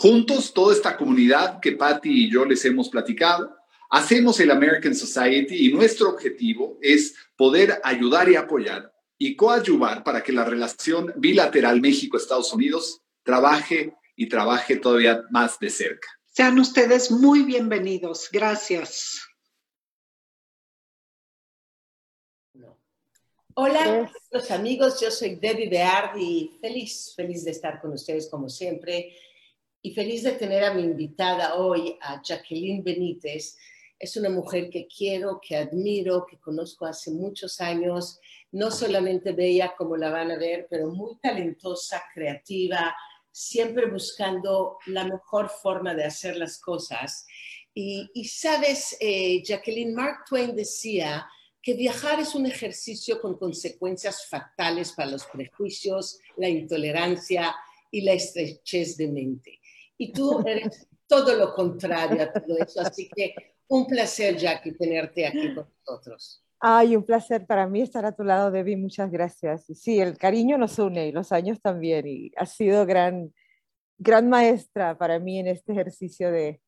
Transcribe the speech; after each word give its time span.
Juntos, 0.00 0.54
toda 0.54 0.72
esta 0.72 0.96
comunidad 0.96 1.58
que 1.58 1.72
Patty 1.72 2.26
y 2.26 2.30
yo 2.30 2.44
les 2.44 2.64
hemos 2.64 2.88
platicado, 2.88 3.56
hacemos 3.90 4.38
el 4.38 4.52
American 4.52 4.94
Society 4.94 5.66
y 5.66 5.72
nuestro 5.72 6.10
objetivo 6.10 6.78
es 6.80 7.16
poder 7.36 7.80
ayudar 7.82 8.28
y 8.28 8.36
apoyar 8.36 8.94
y 9.18 9.34
coadyuvar 9.34 10.04
para 10.04 10.22
que 10.22 10.30
la 10.30 10.44
relación 10.44 11.12
bilateral 11.16 11.80
México-Estados 11.80 12.52
Unidos 12.52 13.00
trabaje 13.24 13.92
y 14.14 14.28
trabaje 14.28 14.76
todavía 14.76 15.24
más 15.30 15.58
de 15.58 15.68
cerca. 15.68 16.06
Sean 16.26 16.60
ustedes 16.60 17.10
muy 17.10 17.42
bienvenidos. 17.42 18.28
Gracias. 18.30 19.20
Hola, 23.54 24.08
los 24.30 24.50
amigos, 24.52 25.00
yo 25.00 25.10
soy 25.10 25.34
Debbie 25.34 25.68
Beardi, 25.68 26.56
feliz, 26.60 27.14
feliz 27.16 27.44
de 27.44 27.50
estar 27.50 27.80
con 27.80 27.94
ustedes 27.94 28.28
como 28.30 28.48
siempre 28.48 29.12
y 29.88 29.94
feliz 29.94 30.22
de 30.22 30.32
tener 30.32 30.64
a 30.64 30.74
mi 30.74 30.82
invitada 30.82 31.54
hoy, 31.54 31.96
a 32.02 32.20
Jacqueline 32.22 32.82
Benítez. 32.82 33.56
Es 33.98 34.18
una 34.18 34.28
mujer 34.28 34.68
que 34.68 34.86
quiero, 34.86 35.40
que 35.40 35.56
admiro, 35.56 36.26
que 36.26 36.38
conozco 36.38 36.84
hace 36.84 37.10
muchos 37.10 37.58
años, 37.62 38.20
no 38.52 38.70
solamente 38.70 39.32
bella 39.32 39.74
como 39.78 39.96
la 39.96 40.10
van 40.10 40.30
a 40.30 40.36
ver, 40.36 40.66
pero 40.68 40.88
muy 40.88 41.16
talentosa, 41.22 42.02
creativa, 42.12 42.94
siempre 43.32 43.86
buscando 43.90 44.76
la 44.88 45.04
mejor 45.04 45.48
forma 45.48 45.94
de 45.94 46.04
hacer 46.04 46.36
las 46.36 46.58
cosas. 46.58 47.26
Y, 47.72 48.10
sabes, 48.26 48.94
eh, 49.00 49.42
Jacqueline, 49.42 49.94
Mark 49.94 50.24
Twain 50.28 50.54
decía 50.54 51.26
que 51.62 51.72
viajar 51.72 52.20
es 52.20 52.34
un 52.34 52.44
ejercicio 52.44 53.22
con 53.22 53.38
consecuencias 53.38 54.26
fatales 54.26 54.92
para 54.92 55.12
los 55.12 55.24
prejuicios, 55.24 56.18
la 56.36 56.50
intolerancia 56.50 57.56
y 57.90 58.02
la 58.02 58.12
estrechez 58.12 58.98
de 58.98 59.08
mente 59.08 59.57
y 59.98 60.12
tú 60.12 60.42
eres 60.46 60.86
todo 61.06 61.34
lo 61.34 61.52
contrario 61.54 62.22
a 62.22 62.32
todo 62.32 62.56
eso. 62.58 62.80
Así 62.80 63.08
que 63.14 63.34
un 63.66 63.86
placer, 63.86 64.36
Jackie, 64.36 64.72
tenerte 64.72 65.26
aquí 65.26 65.54
con 65.54 65.68
nosotros. 65.86 66.42
Ay, 66.60 66.96
un 66.96 67.04
placer 67.04 67.46
para 67.46 67.66
mí 67.66 67.82
estar 67.82 68.04
a 68.04 68.12
tu 68.12 68.24
lado, 68.24 68.50
Debbie. 68.50 68.76
Muchas 68.76 69.10
gracias. 69.10 69.66
Sí, 69.74 70.00
el 70.00 70.16
cariño 70.16 70.56
nos 70.58 70.78
une 70.78 71.08
y 71.08 71.12
los 71.12 71.30
años 71.32 71.60
también. 71.60 72.06
Y 72.06 72.32
ha 72.36 72.46
sido 72.46 72.86
gran, 72.86 73.32
gran 73.96 74.28
maestra 74.28 74.96
para 74.96 75.18
mí 75.18 75.38
en 75.38 75.48
este 75.48 75.72
ejercicio 75.72 76.30
de 76.32 76.60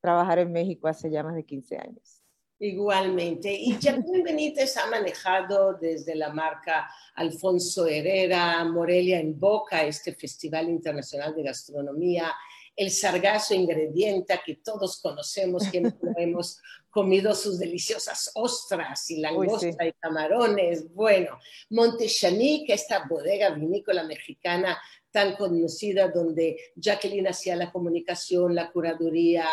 trabajar 0.00 0.38
en 0.38 0.52
México 0.52 0.88
hace 0.88 1.10
ya 1.10 1.22
más 1.22 1.34
de 1.34 1.44
15 1.44 1.76
años. 1.76 2.22
Igualmente. 2.60 3.52
Y 3.52 3.78
Jacqueline 3.78 4.24
Benítez 4.24 4.76
ha 4.76 4.90
manejado 4.90 5.74
desde 5.74 6.16
la 6.16 6.32
marca 6.32 6.90
Alfonso 7.14 7.86
Herrera, 7.86 8.64
Morelia 8.64 9.20
en 9.20 9.38
Boca, 9.38 9.84
este 9.84 10.12
Festival 10.12 10.68
Internacional 10.68 11.34
de 11.36 11.44
Gastronomía, 11.44 12.34
el 12.78 12.92
sargazo 12.92 13.54
ingrediente 13.54 14.40
que 14.46 14.54
todos 14.54 15.00
conocemos, 15.02 15.68
que 15.68 15.82
hemos 16.16 16.60
comido 16.88 17.34
sus 17.34 17.58
deliciosas 17.58 18.30
ostras 18.34 19.10
y 19.10 19.20
langosta 19.20 19.84
y 19.84 19.92
camarones. 19.94 20.94
Bueno, 20.94 21.38
Montechanic, 21.70 22.70
esta 22.70 23.04
bodega 23.08 23.50
vinícola 23.50 24.04
mexicana 24.04 24.78
tan 25.10 25.34
conocida 25.34 26.08
donde 26.08 26.56
Jacqueline 26.76 27.26
hacía 27.26 27.56
la 27.56 27.72
comunicación, 27.72 28.54
la 28.54 28.70
curaduría, 28.70 29.46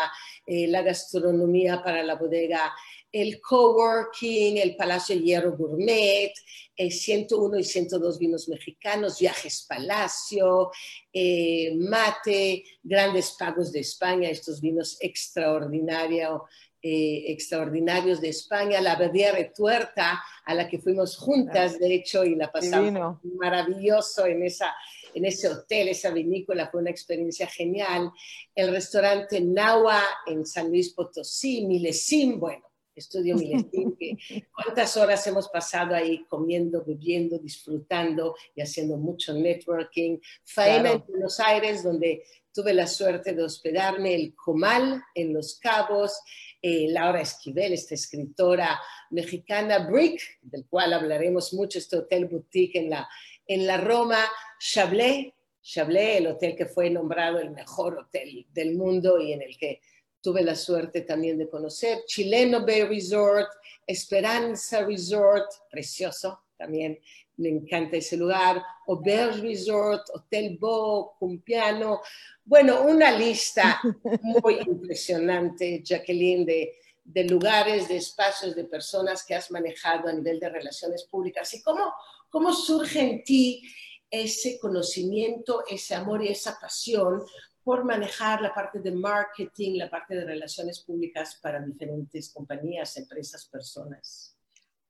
eh, 0.46 0.68
la 0.68 0.82
gastronomía 0.82 1.82
para 1.82 2.04
la 2.04 2.14
bodega 2.14 2.72
el 3.20 3.40
coworking, 3.40 4.58
el 4.58 4.76
Palacio 4.76 5.16
Hierro 5.16 5.56
Gourmet, 5.56 6.32
el 6.76 6.92
101 6.92 7.58
y 7.58 7.64
102 7.64 8.18
vinos 8.18 8.48
mexicanos, 8.48 9.18
Viajes 9.18 9.64
Palacio, 9.66 10.70
eh, 11.12 11.74
Mate, 11.76 12.64
Grandes 12.82 13.34
Pagos 13.38 13.72
de 13.72 13.80
España, 13.80 14.28
estos 14.28 14.60
vinos 14.60 14.98
extraordinarios. 15.00 16.42
Eh, 16.82 17.32
extraordinarios 17.32 18.20
de 18.20 18.28
España, 18.28 18.80
la 18.80 18.94
Badia 18.94 19.32
Retuerta, 19.32 20.22
a 20.44 20.54
la 20.54 20.68
que 20.68 20.78
fuimos 20.78 21.16
juntas, 21.16 21.80
de 21.80 21.92
hecho, 21.92 22.24
y 22.24 22.36
la 22.36 22.52
pasamos 22.52 23.18
maravilloso 23.24 24.24
en, 24.24 24.44
esa, 24.44 24.72
en 25.12 25.24
ese 25.24 25.48
hotel, 25.48 25.88
esa 25.88 26.10
vinícola, 26.10 26.68
fue 26.70 26.82
una 26.82 26.90
experiencia 26.90 27.48
genial. 27.48 28.12
El 28.54 28.70
restaurante 28.70 29.40
Nahua 29.40 30.00
en 30.26 30.46
San 30.46 30.68
Luis 30.68 30.92
Potosí, 30.92 31.66
Milesim, 31.66 32.38
bueno, 32.38 32.62
estudio 32.96 33.36
Milestín, 33.36 33.96
que 33.96 34.16
cuántas 34.54 34.96
horas 34.96 35.26
hemos 35.26 35.48
pasado 35.48 35.94
ahí 35.94 36.24
comiendo, 36.26 36.84
bebiendo, 36.84 37.38
disfrutando 37.38 38.34
y 38.54 38.62
haciendo 38.62 38.96
mucho 38.96 39.34
networking. 39.34 40.18
Faena 40.44 40.92
en 40.92 41.04
Buenos 41.06 41.38
Aires, 41.40 41.82
donde 41.82 42.24
tuve 42.52 42.72
la 42.72 42.86
suerte 42.86 43.34
de 43.34 43.42
hospedarme, 43.42 44.14
el 44.14 44.34
Comal 44.34 45.02
en 45.14 45.34
Los 45.34 45.58
Cabos, 45.60 46.18
eh, 46.62 46.86
Laura 46.88 47.20
Esquivel, 47.20 47.74
esta 47.74 47.94
escritora 47.94 48.80
mexicana, 49.10 49.78
Brick, 49.86 50.20
del 50.40 50.64
cual 50.66 50.94
hablaremos 50.94 51.52
mucho, 51.52 51.78
este 51.78 51.96
hotel 51.96 52.24
boutique 52.24 52.78
en 52.78 52.88
la, 52.88 53.06
en 53.46 53.66
la 53.66 53.76
Roma, 53.76 54.18
Chablé, 54.58 55.34
Chablé, 55.62 56.18
el 56.18 56.28
hotel 56.28 56.56
que 56.56 56.64
fue 56.64 56.88
nombrado 56.88 57.38
el 57.40 57.50
mejor 57.50 57.98
hotel 57.98 58.46
del 58.52 58.74
mundo 58.74 59.20
y 59.20 59.32
en 59.32 59.42
el 59.42 59.58
que 59.58 59.80
tuve 60.26 60.42
la 60.42 60.56
suerte 60.56 61.02
también 61.02 61.38
de 61.38 61.48
conocer, 61.48 62.00
Chileno 62.04 62.66
Bay 62.66 62.82
Resort, 62.82 63.48
Esperanza 63.86 64.84
Resort, 64.84 65.48
precioso 65.70 66.46
también, 66.56 66.98
me 67.36 67.50
encanta 67.50 67.98
ese 67.98 68.16
lugar, 68.16 68.60
Auberge 68.88 69.40
Resort, 69.40 70.02
Hotel 70.12 70.58
Bo, 70.58 71.14
Cumpiano, 71.16 72.00
bueno, 72.44 72.82
una 72.82 73.16
lista 73.16 73.80
muy 74.42 74.58
impresionante, 74.66 75.80
Jacqueline, 75.84 76.44
de, 76.44 76.72
de 77.04 77.22
lugares, 77.22 77.86
de 77.86 77.98
espacios, 77.98 78.56
de 78.56 78.64
personas 78.64 79.24
que 79.24 79.36
has 79.36 79.52
manejado 79.52 80.08
a 80.08 80.12
nivel 80.12 80.40
de 80.40 80.48
relaciones 80.48 81.04
públicas. 81.04 81.54
Y 81.54 81.62
cómo, 81.62 81.94
cómo 82.30 82.52
surge 82.52 82.98
en 82.98 83.22
ti 83.22 83.62
ese 84.10 84.58
conocimiento, 84.58 85.62
ese 85.68 85.94
amor 85.94 86.24
y 86.24 86.28
esa 86.28 86.58
pasión 86.60 87.22
por 87.66 87.84
manejar 87.84 88.40
la 88.40 88.54
parte 88.54 88.78
de 88.78 88.92
marketing, 88.92 89.76
la 89.76 89.90
parte 89.90 90.14
de 90.14 90.24
relaciones 90.24 90.84
públicas 90.84 91.40
para 91.42 91.60
diferentes 91.60 92.32
compañías, 92.32 92.96
empresas, 92.96 93.44
personas. 93.46 94.38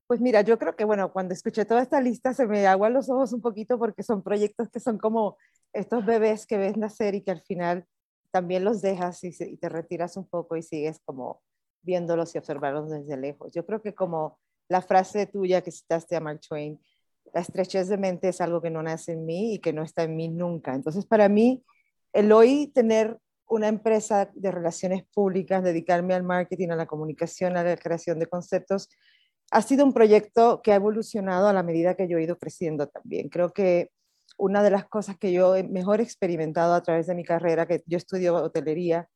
Pues 0.06 0.20
mira, 0.20 0.42
yo 0.42 0.58
creo 0.58 0.76
que 0.76 0.84
bueno, 0.84 1.10
cuando 1.10 1.32
escuché 1.32 1.64
toda 1.64 1.80
esta 1.80 2.02
lista 2.02 2.34
se 2.34 2.46
me 2.46 2.66
aguan 2.66 2.92
los 2.92 3.08
ojos 3.08 3.32
un 3.32 3.40
poquito 3.40 3.78
porque 3.78 4.02
son 4.02 4.22
proyectos 4.22 4.68
que 4.68 4.78
son 4.78 4.98
como 4.98 5.38
estos 5.72 6.04
bebés 6.04 6.46
que 6.46 6.58
ves 6.58 6.76
nacer 6.76 7.14
y 7.14 7.22
que 7.22 7.30
al 7.30 7.40
final 7.40 7.86
también 8.30 8.62
los 8.62 8.82
dejas 8.82 9.24
y, 9.24 9.34
y 9.40 9.56
te 9.56 9.70
retiras 9.70 10.18
un 10.18 10.28
poco 10.28 10.54
y 10.54 10.62
sigues 10.62 11.00
como 11.06 11.40
viéndolos 11.80 12.34
y 12.34 12.38
observarlos 12.38 12.90
desde 12.90 13.16
lejos. 13.16 13.54
Yo 13.54 13.64
creo 13.64 13.80
que 13.80 13.94
como 13.94 14.38
la 14.68 14.82
frase 14.82 15.24
tuya 15.24 15.62
que 15.62 15.70
citaste 15.70 16.14
a 16.14 16.20
Mark 16.20 16.40
Twain, 16.46 16.78
la 17.32 17.40
estrechez 17.40 17.88
de 17.88 17.96
mente 17.96 18.28
es 18.28 18.42
algo 18.42 18.60
que 18.60 18.68
no 18.68 18.82
nace 18.82 19.12
en 19.12 19.24
mí 19.24 19.54
y 19.54 19.60
que 19.60 19.72
no 19.72 19.82
está 19.82 20.02
en 20.02 20.14
mí 20.14 20.28
nunca. 20.28 20.74
Entonces, 20.74 21.06
para 21.06 21.30
mí, 21.30 21.64
el 22.16 22.32
hoy 22.32 22.68
tener 22.68 23.18
una 23.46 23.68
empresa 23.68 24.30
de 24.34 24.50
relaciones 24.50 25.04
públicas, 25.12 25.62
dedicarme 25.62 26.14
al 26.14 26.22
marketing, 26.22 26.70
a 26.70 26.76
la 26.76 26.86
comunicación, 26.86 27.58
a 27.58 27.62
la 27.62 27.76
creación 27.76 28.18
de 28.18 28.26
conceptos, 28.26 28.88
ha 29.50 29.60
sido 29.60 29.84
un 29.84 29.92
proyecto 29.92 30.62
que 30.62 30.72
ha 30.72 30.76
evolucionado 30.76 31.46
a 31.46 31.52
la 31.52 31.62
medida 31.62 31.94
que 31.94 32.08
yo 32.08 32.16
he 32.16 32.22
ido 32.22 32.38
creciendo 32.38 32.88
también. 32.88 33.28
Creo 33.28 33.52
que 33.52 33.90
una 34.38 34.62
de 34.62 34.70
las 34.70 34.86
cosas 34.86 35.18
que 35.18 35.30
yo 35.30 35.56
he 35.56 35.62
mejor 35.62 36.00
experimentado 36.00 36.72
a 36.72 36.82
través 36.82 37.06
de 37.06 37.14
mi 37.14 37.22
carrera, 37.22 37.66
que 37.66 37.82
yo 37.86 37.98
estudio 37.98 38.34
hotelería 38.36 39.10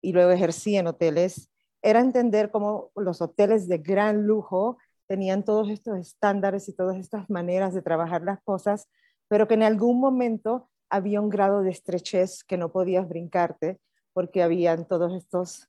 y 0.00 0.12
luego 0.12 0.30
ejercí 0.30 0.78
en 0.78 0.86
hoteles, 0.86 1.50
era 1.82 2.00
entender 2.00 2.50
cómo 2.50 2.90
los 2.96 3.20
hoteles 3.20 3.68
de 3.68 3.78
gran 3.78 4.26
lujo 4.26 4.78
tenían 5.06 5.44
todos 5.44 5.68
estos 5.68 5.98
estándares 5.98 6.70
y 6.70 6.74
todas 6.74 6.96
estas 6.96 7.28
maneras 7.28 7.74
de 7.74 7.82
trabajar 7.82 8.22
las 8.22 8.42
cosas, 8.42 8.88
pero 9.28 9.46
que 9.46 9.54
en 9.54 9.62
algún 9.62 10.00
momento 10.00 10.70
había 10.90 11.20
un 11.20 11.28
grado 11.28 11.62
de 11.62 11.70
estrechez 11.70 12.44
que 12.44 12.56
no 12.56 12.72
podías 12.72 13.08
brincarte 13.08 13.78
porque 14.12 14.42
habían 14.42 14.86
todos 14.86 15.12
estos 15.14 15.68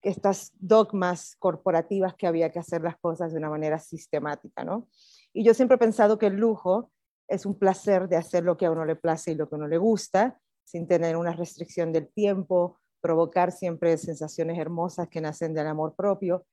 estas 0.00 0.52
dogmas 0.60 1.34
corporativas 1.40 2.14
que 2.14 2.28
había 2.28 2.52
que 2.52 2.60
hacer 2.60 2.82
las 2.82 2.96
cosas 2.98 3.32
de 3.32 3.38
una 3.38 3.50
manera 3.50 3.80
sistemática, 3.80 4.62
¿no? 4.64 4.88
Y 5.32 5.42
yo 5.42 5.54
siempre 5.54 5.74
he 5.74 5.78
pensado 5.78 6.18
que 6.18 6.26
el 6.26 6.36
lujo 6.36 6.92
es 7.26 7.44
un 7.44 7.58
placer 7.58 8.08
de 8.08 8.16
hacer 8.16 8.44
lo 8.44 8.56
que 8.56 8.66
a 8.66 8.70
uno 8.70 8.84
le 8.84 8.94
place 8.94 9.32
y 9.32 9.34
lo 9.34 9.48
que 9.48 9.56
a 9.56 9.58
uno 9.58 9.66
le 9.66 9.76
gusta, 9.76 10.40
sin 10.64 10.86
tener 10.86 11.16
una 11.16 11.32
restricción 11.32 11.92
del 11.92 12.08
tiempo, 12.08 12.78
provocar 13.00 13.50
siempre 13.50 13.98
sensaciones 13.98 14.56
hermosas 14.56 15.08
que 15.08 15.20
nacen 15.20 15.52
del 15.52 15.66
amor 15.66 15.96
propio 15.96 16.46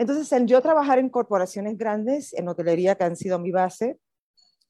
entonces, 0.00 0.32
en 0.32 0.46
yo 0.46 0.62
trabajar 0.62 0.98
en 0.98 1.10
corporaciones 1.10 1.76
grandes, 1.76 2.32
en 2.32 2.48
hotelería, 2.48 2.94
que 2.94 3.04
han 3.04 3.16
sido 3.16 3.38
mi 3.38 3.50
base, 3.50 3.98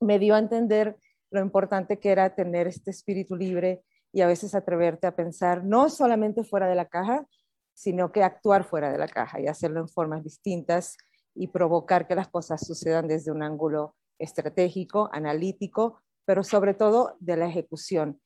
me 0.00 0.18
dio 0.18 0.34
a 0.34 0.40
entender 0.40 0.96
lo 1.30 1.40
importante 1.40 1.98
que 1.98 2.10
era 2.10 2.34
tener 2.34 2.66
este 2.66 2.90
espíritu 2.90 3.36
libre 3.36 3.82
y 4.12 4.22
a 4.22 4.26
veces 4.26 4.54
atreverte 4.54 5.06
a 5.06 5.14
pensar 5.14 5.64
no 5.64 5.88
solamente 5.88 6.44
fuera 6.44 6.68
de 6.68 6.74
la 6.74 6.88
caja, 6.88 7.26
sino 7.74 8.12
que 8.12 8.22
actuar 8.22 8.64
fuera 8.64 8.90
de 8.90 8.98
la 8.98 9.08
caja 9.08 9.40
y 9.40 9.46
hacerlo 9.46 9.80
en 9.80 9.88
formas 9.88 10.24
distintas 10.24 10.96
y 11.34 11.48
provocar 11.48 12.06
que 12.06 12.14
las 12.14 12.28
cosas 12.28 12.66
sucedan 12.66 13.08
desde 13.08 13.30
un 13.30 13.42
ángulo 13.42 13.94
estratégico, 14.18 15.08
analítico, 15.12 16.02
pero 16.24 16.44
sobre 16.44 16.74
todo 16.74 17.16
de 17.20 17.36
la 17.36 17.46
ejecución. 17.46 18.20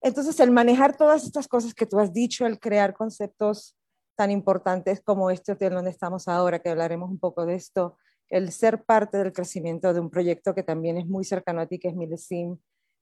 Entonces, 0.00 0.40
el 0.40 0.50
manejar 0.50 0.96
todas 0.96 1.24
estas 1.24 1.46
cosas 1.46 1.74
que 1.74 1.86
tú 1.86 2.00
has 2.00 2.12
dicho, 2.12 2.46
el 2.46 2.58
crear 2.58 2.94
conceptos 2.94 3.76
tan 4.16 4.30
importantes 4.30 5.00
como 5.00 5.30
este 5.30 5.52
hotel 5.52 5.74
donde 5.74 5.90
estamos 5.90 6.26
ahora, 6.28 6.60
que 6.60 6.70
hablaremos 6.70 7.10
un 7.10 7.18
poco 7.18 7.46
de 7.46 7.54
esto, 7.54 7.96
el 8.28 8.50
ser 8.52 8.84
parte 8.84 9.18
del 9.18 9.32
crecimiento 9.32 9.92
de 9.92 10.00
un 10.00 10.10
proyecto 10.10 10.54
que 10.54 10.62
también 10.62 10.96
es 10.96 11.06
muy 11.06 11.24
cercano 11.24 11.60
a 11.60 11.66
ti, 11.66 11.78
que 11.78 11.88
es 11.88 11.94
Milesim, 11.94 12.58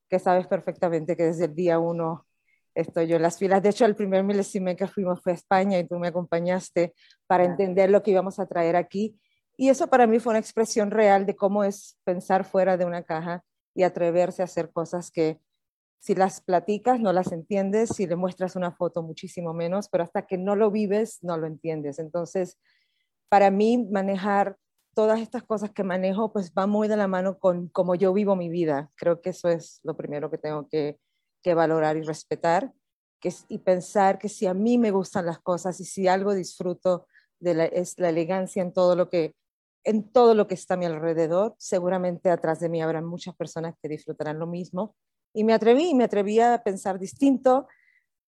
que 0.08 0.18
sabes 0.18 0.46
perfectamente 0.46 1.16
que 1.16 1.24
desde 1.24 1.44
el 1.46 1.54
día 1.54 1.78
uno 1.78 2.26
estoy 2.74 3.06
yo 3.06 3.16
en 3.16 3.22
las 3.22 3.38
filas. 3.38 3.62
De 3.62 3.68
hecho, 3.68 3.84
el 3.84 3.94
primer 3.94 4.24
Milesim 4.24 4.74
que 4.76 4.86
fuimos 4.86 5.22
fue 5.22 5.32
a 5.32 5.34
España 5.36 5.78
y 5.78 5.86
tú 5.86 5.98
me 5.98 6.08
acompañaste 6.08 6.94
para 7.26 7.44
entender 7.44 7.90
lo 7.90 8.02
que 8.02 8.10
íbamos 8.10 8.38
a 8.38 8.46
traer 8.46 8.76
aquí. 8.76 9.18
Y 9.56 9.68
eso 9.68 9.88
para 9.88 10.06
mí 10.06 10.18
fue 10.18 10.32
una 10.32 10.40
expresión 10.40 10.90
real 10.90 11.26
de 11.26 11.36
cómo 11.36 11.64
es 11.64 11.98
pensar 12.04 12.44
fuera 12.44 12.76
de 12.76 12.84
una 12.84 13.02
caja 13.02 13.44
y 13.74 13.82
atreverse 13.82 14.42
a 14.42 14.46
hacer 14.46 14.72
cosas 14.72 15.10
que 15.10 15.38
si 16.00 16.14
las 16.14 16.40
platicas 16.40 16.98
no 16.98 17.12
las 17.12 17.30
entiendes, 17.30 17.90
si 17.90 18.06
le 18.06 18.16
muestras 18.16 18.56
una 18.56 18.72
foto 18.72 19.02
muchísimo 19.02 19.52
menos, 19.52 19.88
pero 19.90 20.02
hasta 20.02 20.26
que 20.26 20.38
no 20.38 20.56
lo 20.56 20.70
vives 20.70 21.18
no 21.22 21.36
lo 21.36 21.46
entiendes. 21.46 21.98
Entonces, 21.98 22.58
para 23.28 23.50
mí 23.50 23.86
manejar 23.90 24.56
todas 24.94 25.20
estas 25.20 25.42
cosas 25.42 25.70
que 25.70 25.84
manejo, 25.84 26.32
pues 26.32 26.52
va 26.52 26.66
muy 26.66 26.88
de 26.88 26.96
la 26.96 27.08
mano 27.08 27.38
con 27.38 27.68
cómo 27.68 27.94
yo 27.94 28.12
vivo 28.12 28.36
mi 28.36 28.48
vida. 28.48 28.90
Creo 28.96 29.20
que 29.20 29.30
eso 29.30 29.48
es 29.48 29.80
lo 29.82 29.96
primero 29.96 30.30
que 30.30 30.38
tengo 30.38 30.68
que, 30.68 30.98
valorar 31.54 31.96
y 31.96 32.02
respetar, 32.02 32.72
que 33.20 33.32
y 33.48 33.58
pensar 33.58 34.18
que 34.18 34.28
si 34.28 34.46
a 34.46 34.54
mí 34.54 34.78
me 34.78 34.90
gustan 34.90 35.26
las 35.26 35.38
cosas 35.38 35.80
y 35.80 35.84
si 35.84 36.06
algo 36.06 36.34
disfruto 36.34 37.06
de 37.38 37.54
la, 37.54 37.64
es 37.64 37.98
la 37.98 38.10
elegancia 38.10 38.62
en 38.62 38.72
todo 38.72 38.94
lo 38.94 39.08
que 39.08 39.34
en 39.84 40.10
todo 40.12 40.34
lo 40.34 40.46
que 40.46 40.54
está 40.54 40.74
a 40.74 40.76
mi 40.76 40.84
alrededor, 40.84 41.54
seguramente 41.58 42.30
atrás 42.30 42.60
de 42.60 42.68
mí 42.68 42.82
habrá 42.82 43.00
muchas 43.00 43.34
personas 43.34 43.74
que 43.80 43.88
disfrutarán 43.88 44.38
lo 44.38 44.46
mismo 44.46 44.94
y 45.32 45.44
me 45.44 45.52
atreví, 45.52 45.94
me 45.94 46.04
atreví 46.04 46.40
a 46.40 46.62
pensar 46.62 46.98
distinto, 46.98 47.66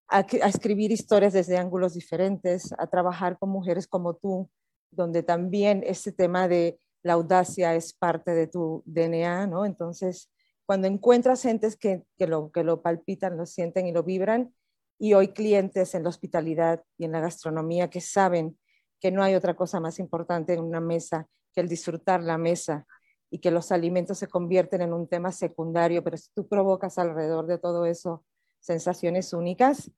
a, 0.09 0.21
escribir 0.21 0.93
historias 0.93 1.33
desde 1.33 1.59
ángulos 1.59 1.95
diferentes, 1.95 2.73
a 2.79 2.87
trabajar 2.87 3.39
con 3.39 3.51
mujeres 3.51 3.87
como 3.87 4.15
tú, 4.15 4.49
donde 4.93 5.23
también 5.23 5.83
ese 5.85 6.13
tema 6.13 6.47
de 6.47 6.79
la 7.03 7.15
audacia 7.15 7.75
es 7.75 7.93
parte 7.93 8.31
de 8.33 8.47
tu 8.47 8.83
DNA, 8.87 9.49
¿no? 9.49 9.67
Entonces, 9.67 10.31
cuando 10.65 10.87
encuentras 10.87 11.43
gentes 11.43 11.77
que, 11.77 12.05
que, 12.17 12.27
lo, 12.27 12.53
que 12.53 12.63
lo 12.63 12.83
palpitan, 12.83 13.37
lo 13.37 13.47
sienten 13.47 13.87
y 13.87 13.93
lo 13.93 14.05
vibran, 14.05 14.55
y 14.99 15.15
hoy 15.15 15.29
clientes 15.29 15.97
en 15.97 16.05
la 16.05 16.11
hospitalidad 16.11 16.85
y 16.97 17.05
en 17.05 17.13
la 17.13 17.21
gastronomía 17.21 17.91
que 17.91 18.01
saben 18.01 18.57
que 19.01 19.11
no 19.11 19.25
hay 19.25 19.35
otra 19.35 19.57
cosa 19.57 19.81
más 19.81 19.99
importante 19.99 20.53
en 20.53 20.61
una 20.61 20.81
mesa 20.81 21.27
que 21.53 21.61
el 21.61 21.69
disfrutar 21.69 22.23
la 22.23 22.39
mesa 22.39 22.87
y 23.29 23.39
que 23.39 23.51
los 23.51 23.73
alimentos 23.73 24.19
se 24.19 24.29
convierten 24.29 24.83
en 24.83 24.93
un 24.93 25.09
tema 25.09 25.33
secundario, 25.33 26.05
pero 26.05 26.17
si 26.17 26.31
tú 26.35 26.47
provocas 26.47 26.99
alrededor 26.99 27.47
de 27.47 27.59
todo 27.59 27.85
eso 27.85 28.25
sensaciones 28.61 29.33
únicas, 29.33 29.91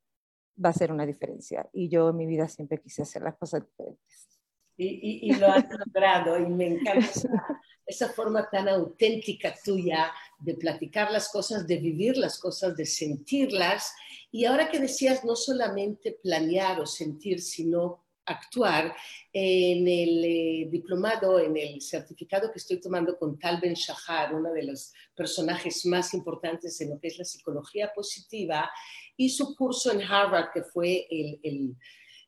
va 0.63 0.71
a 0.71 0.73
ser 0.73 0.91
una 0.91 1.05
diferencia. 1.05 1.69
Y 1.73 1.89
yo 1.89 2.09
en 2.09 2.17
mi 2.17 2.27
vida 2.27 2.49
siempre 2.49 2.81
quise 2.81 3.03
hacer 3.03 3.23
las 3.23 3.37
cosas 3.37 3.63
diferentes. 3.67 4.34
Y, 4.77 5.33
lo 5.37 5.47
has 5.47 5.65
logrado 5.71 6.39
y 6.39 6.47
me 6.47 6.67
encanta 6.67 7.09
esa, 7.87 8.09
forma 8.09 8.49
tan 8.51 8.69
auténtica 8.69 9.55
tuya 9.65 10.13
de 10.39 10.55
platicar 10.55 11.13
las 11.13 11.29
cosas, 11.29 11.67
de 11.67 11.77
vivir 11.77 12.17
las 12.17 12.39
cosas, 12.39 12.77
de 12.77 12.85
sentirlas. 12.85 13.95
Y 14.33 14.47
ahora 14.47 14.69
que 14.69 14.81
decías 14.81 15.25
no 15.25 15.37
solamente 15.37 16.19
planear 16.21 16.81
o 16.81 16.87
sentir, 16.87 17.41
sino 17.41 18.03
actuar 18.27 18.97
en 19.33 19.87
el 19.87 20.25
eh, 20.25 20.69
diplomado, 20.71 21.39
en 21.39 21.57
el 21.57 21.81
certificado 21.81 22.51
que 22.51 22.59
estoy 22.59 22.81
tomando 22.81 23.17
con 23.19 23.39
Tal 23.39 23.61
Ben 23.61 23.75
Shahar, 23.75 24.35
uno 24.35 24.53
de 24.53 24.65
los 24.65 24.93
personajes 25.15 25.85
más 25.87 26.15
importantes 26.15 26.81
en 26.81 26.91
lo 26.91 26.99
que 26.99 27.09
es 27.09 27.19
la 27.19 27.25
psicología 27.25 27.93
positiva, 27.95 28.71
y 29.17 29.29
su 29.29 29.55
curso 29.55 29.93
en 29.93 30.03
Harvard, 30.03 30.51
que 30.53 30.63
fue 30.63 31.07
el 31.11 31.77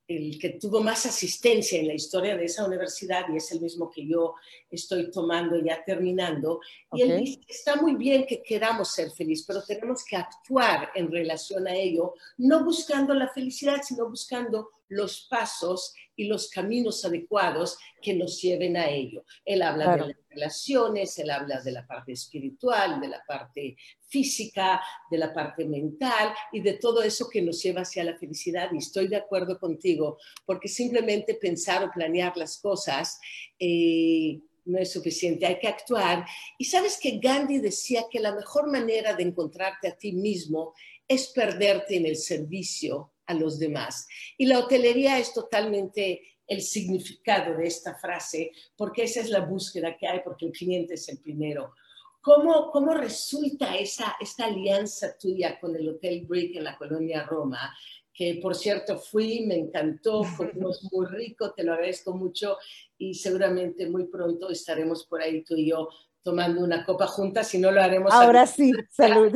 el 0.08 0.38
que 0.38 0.50
tuvo 0.50 0.80
más 0.80 1.04
asistencia 1.06 1.80
en 1.80 1.88
la 1.88 1.94
historia 1.94 2.36
de 2.36 2.44
esa 2.44 2.64
universidad 2.64 3.26
y 3.32 3.36
es 3.36 3.50
el 3.52 3.60
mismo 3.60 3.90
que 3.90 4.06
yo 4.06 4.34
estoy 4.70 5.10
tomando 5.10 5.58
ya 5.58 5.82
terminando. 5.84 6.60
Y 6.92 7.02
él 7.02 7.18
dice, 7.18 7.40
está 7.48 7.76
muy 7.76 7.96
bien 7.96 8.24
que 8.26 8.42
queramos 8.42 8.92
ser 8.92 9.10
felices, 9.10 9.44
pero 9.46 9.62
tenemos 9.62 10.04
que 10.04 10.16
actuar 10.16 10.90
en 10.94 11.10
relación 11.10 11.66
a 11.66 11.74
ello, 11.74 12.14
no 12.38 12.64
buscando 12.64 13.14
la 13.14 13.28
felicidad, 13.28 13.82
sino 13.82 14.08
buscando 14.08 14.70
los 14.88 15.26
pasos 15.28 15.94
y 16.16 16.24
los 16.24 16.48
caminos 16.48 17.04
adecuados 17.04 17.78
que 18.00 18.14
nos 18.14 18.40
lleven 18.40 18.76
a 18.76 18.88
ello. 18.88 19.24
Él 19.44 19.62
habla 19.62 19.92
de 19.92 19.98
las 19.98 20.16
relaciones, 20.30 21.18
él 21.18 21.30
habla 21.30 21.60
de 21.60 21.72
la 21.72 21.86
parte 21.86 22.12
espiritual, 22.12 23.00
de 23.00 23.08
la 23.08 23.22
parte 23.26 23.76
física, 24.08 24.80
de 25.10 25.18
la 25.18 25.32
parte 25.34 25.66
mental 25.66 26.32
y 26.52 26.60
de 26.60 26.74
todo 26.74 27.02
eso 27.02 27.28
que 27.28 27.42
nos 27.42 27.62
lleva 27.62 27.82
hacia 27.82 28.04
la 28.04 28.16
felicidad. 28.16 28.70
Y 28.72 28.78
estoy 28.78 29.08
de 29.08 29.16
acuerdo 29.16 29.58
contigo, 29.58 30.18
porque 30.46 30.68
simplemente 30.68 31.34
pensar 31.34 31.84
o 31.84 31.90
planear 31.90 32.36
las 32.36 32.58
cosas 32.58 33.20
eh, 33.58 34.40
no 34.64 34.78
es 34.78 34.92
suficiente, 34.92 35.46
hay 35.46 35.58
que 35.58 35.68
actuar. 35.68 36.26
Y 36.58 36.64
sabes 36.64 36.98
que 37.00 37.18
Gandhi 37.18 37.58
decía 37.58 38.04
que 38.10 38.20
la 38.20 38.34
mejor 38.34 38.70
manera 38.70 39.14
de 39.14 39.22
encontrarte 39.22 39.88
a 39.88 39.96
ti 39.96 40.12
mismo 40.12 40.74
es 41.06 41.28
perderte 41.28 41.96
en 41.96 42.06
el 42.06 42.16
servicio 42.16 43.12
a 43.26 43.34
los 43.34 43.58
demás. 43.58 44.06
Y 44.36 44.46
la 44.46 44.58
hotelería 44.58 45.18
es 45.18 45.32
totalmente 45.32 46.22
el 46.46 46.62
significado 46.62 47.56
de 47.56 47.66
esta 47.66 47.94
frase, 47.96 48.52
porque 48.76 49.04
esa 49.04 49.20
es 49.20 49.30
la 49.30 49.40
búsqueda 49.40 49.96
que 49.96 50.06
hay, 50.06 50.20
porque 50.24 50.46
el 50.46 50.52
cliente 50.52 50.94
es 50.94 51.08
el 51.08 51.18
primero. 51.18 51.72
¿Cómo, 52.20 52.70
cómo 52.70 52.94
resulta 52.94 53.76
esa, 53.76 54.16
esta 54.20 54.46
alianza 54.46 55.16
tuya 55.16 55.58
con 55.60 55.76
el 55.76 55.88
Hotel 55.88 56.26
Brick 56.26 56.56
en 56.56 56.64
la 56.64 56.76
colonia 56.76 57.24
Roma? 57.24 57.72
Que 58.12 58.38
por 58.42 58.54
cierto 58.54 58.98
fui, 58.98 59.44
me 59.46 59.56
encantó, 59.56 60.24
fue 60.24 60.52
muy 60.54 61.06
rico, 61.06 61.52
te 61.52 61.62
lo 61.62 61.74
agradezco 61.74 62.14
mucho 62.14 62.56
y 62.96 63.14
seguramente 63.14 63.88
muy 63.88 64.06
pronto 64.06 64.50
estaremos 64.50 65.04
por 65.06 65.20
ahí 65.20 65.42
tú 65.42 65.54
y 65.54 65.68
yo 65.68 65.88
tomando 66.22 66.64
una 66.64 66.84
copa 66.84 67.06
juntas, 67.06 67.46
si 67.46 67.58
no 67.58 67.70
lo 67.70 67.80
haremos. 67.80 68.12
Ahora 68.12 68.48
sí, 68.48 68.72
salud. 68.90 69.32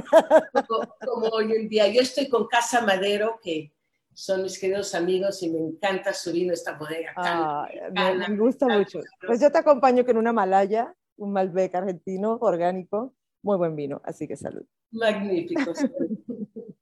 Como, 0.66 0.94
como, 1.06 1.26
hoy 1.28 1.52
en 1.52 1.68
día. 1.68 1.86
Yo 1.86 2.00
estoy 2.00 2.28
con 2.28 2.48
Casa 2.48 2.80
Madero, 2.80 3.38
que 3.40 3.72
son 4.14 4.42
mis 4.42 4.58
queridos 4.58 4.94
amigos 4.94 5.42
y 5.42 5.50
me 5.50 5.58
encanta 5.58 6.12
su 6.12 6.32
vino, 6.32 6.52
esta 6.52 6.76
bodega. 6.76 7.12
Ah, 7.16 7.68
me, 7.92 8.36
gusta 8.36 8.66
mucho. 8.66 9.00
Pues 9.26 9.40
yo 9.40 9.50
te 9.50 9.58
acompaño 9.58 10.04
con 10.04 10.16
una 10.16 10.32
Malaya, 10.32 10.94
un 11.16 11.32
Malbec 11.32 11.74
argentino, 11.74 12.38
orgánico, 12.40 13.14
muy 13.42 13.56
buen 13.56 13.76
vino, 13.76 14.00
así 14.04 14.26
que 14.28 14.36
salud. 14.36 14.64
Magnífico. 14.90 15.72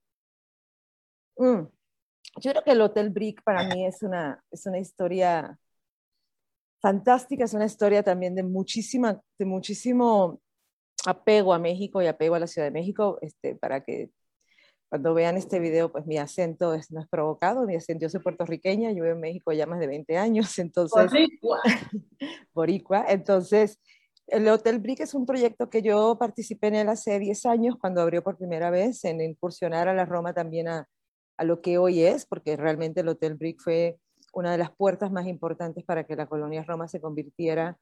mm. 1.37 1.67
Yo 2.41 2.51
creo 2.53 2.63
que 2.63 2.73
el 2.73 2.81
Hotel 2.81 3.11
Brick 3.11 3.43
para 3.43 3.65
mí 3.69 3.87
es 3.87 4.03
una, 4.03 4.43
es 4.51 4.67
una 4.67 4.79
historia 4.79 5.59
fantástica, 6.81 7.45
es 7.45 7.55
una 7.55 7.65
historia 7.65 8.03
también 8.03 8.35
de, 8.35 8.43
muchísima, 8.43 9.21
de 9.39 9.45
muchísimo 9.45 10.41
apego 11.07 11.53
a 11.53 11.59
México 11.59 12.03
y 12.03 12.07
apego 12.07 12.35
a 12.35 12.41
la 12.41 12.47
Ciudad 12.47 12.67
de 12.67 12.73
México, 12.73 13.19
este, 13.21 13.57
para 13.57 13.83
que 13.83 14.11
cuando 14.88 15.14
vean 15.14 15.37
este 15.37 15.59
video, 15.59 15.92
pues 15.92 16.07
mi 16.07 16.18
acento 16.18 16.75
es, 16.75 16.90
no 16.90 17.00
es 17.00 17.09
provocado, 17.09 17.66
mi 17.66 17.76
acento, 17.76 18.04
yo 18.04 18.09
soy 18.09 18.21
puertorriqueña, 18.21 18.90
yo 18.90 19.02
vivo 19.02 19.14
en 19.14 19.21
México 19.21 19.52
ya 19.52 19.66
más 19.66 19.80
de 19.80 19.87
20 19.87 20.16
años, 20.16 20.59
entonces... 20.59 21.11
Boricua. 21.11 21.61
Boricua, 22.54 23.04
entonces... 23.09 23.78
El 24.26 24.47
Hotel 24.49 24.78
Brick 24.78 25.00
es 25.00 25.14
un 25.14 25.25
proyecto 25.25 25.71
que 25.71 25.80
yo 25.80 26.18
participé 26.18 26.66
en 26.66 26.75
él 26.75 26.88
hace 26.90 27.18
10 27.18 27.47
años 27.47 27.76
cuando 27.80 28.02
abrió 28.02 28.23
por 28.23 28.37
primera 28.37 28.68
vez 28.68 29.02
en 29.04 29.23
incursionar 29.23 29.88
a 29.88 29.95
la 29.95 30.04
Roma 30.04 30.35
también 30.35 30.68
a, 30.68 30.87
a 31.38 31.45
lo 31.45 31.62
que 31.62 31.78
hoy 31.78 32.02
es, 32.02 32.26
porque 32.26 32.54
realmente 32.54 33.00
el 33.00 33.09
Hotel 33.09 33.37
Brick 33.37 33.59
fue 33.59 33.99
una 34.35 34.52
de 34.52 34.59
las 34.59 34.71
puertas 34.71 35.11
más 35.11 35.26
importantes 35.26 35.83
para 35.83 36.04
que 36.04 36.14
la 36.14 36.26
colonia 36.26 36.62
Roma 36.62 36.88
se 36.88 37.00
convirtiera 37.00 37.78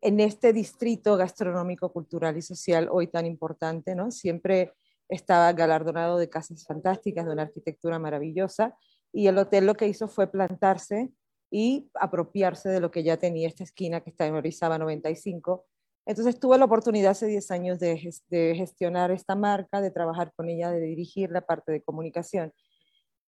en 0.00 0.20
este 0.20 0.52
distrito 0.52 1.16
gastronómico, 1.16 1.92
cultural 1.92 2.36
y 2.38 2.42
social 2.42 2.88
hoy 2.90 3.08
tan 3.08 3.26
importante, 3.26 3.94
¿no? 3.94 4.10
Siempre 4.10 4.72
estaba 5.08 5.52
galardonado 5.52 6.18
de 6.18 6.28
casas 6.28 6.64
fantásticas, 6.64 7.26
de 7.26 7.32
una 7.32 7.42
arquitectura 7.42 7.98
maravillosa, 7.98 8.76
y 9.12 9.28
el 9.28 9.38
hotel 9.38 9.66
lo 9.66 9.74
que 9.74 9.88
hizo 9.88 10.08
fue 10.08 10.30
plantarse 10.30 11.10
y 11.50 11.88
apropiarse 11.94 12.68
de 12.68 12.80
lo 12.80 12.90
que 12.90 13.02
ya 13.02 13.16
tenía 13.16 13.48
esta 13.48 13.64
esquina 13.64 14.00
que 14.00 14.10
está 14.10 14.26
en 14.26 14.34
Orizaba 14.34 14.78
95. 14.78 15.64
Entonces 16.04 16.38
tuve 16.38 16.58
la 16.58 16.64
oportunidad 16.64 17.12
hace 17.12 17.26
10 17.26 17.50
años 17.50 17.78
de, 17.78 18.12
de 18.28 18.54
gestionar 18.56 19.10
esta 19.10 19.34
marca, 19.34 19.80
de 19.80 19.90
trabajar 19.90 20.32
con 20.36 20.48
ella, 20.48 20.70
de 20.70 20.80
dirigir 20.80 21.30
la 21.30 21.40
parte 21.40 21.72
de 21.72 21.82
comunicación. 21.82 22.52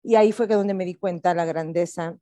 Y 0.04 0.16
ahí 0.16 0.32
fue 0.32 0.48
que 0.48 0.56
donde 0.56 0.74
me 0.74 0.86
di 0.86 0.96
cuenta 0.96 1.34
la 1.34 1.46
grandeza 1.46 2.18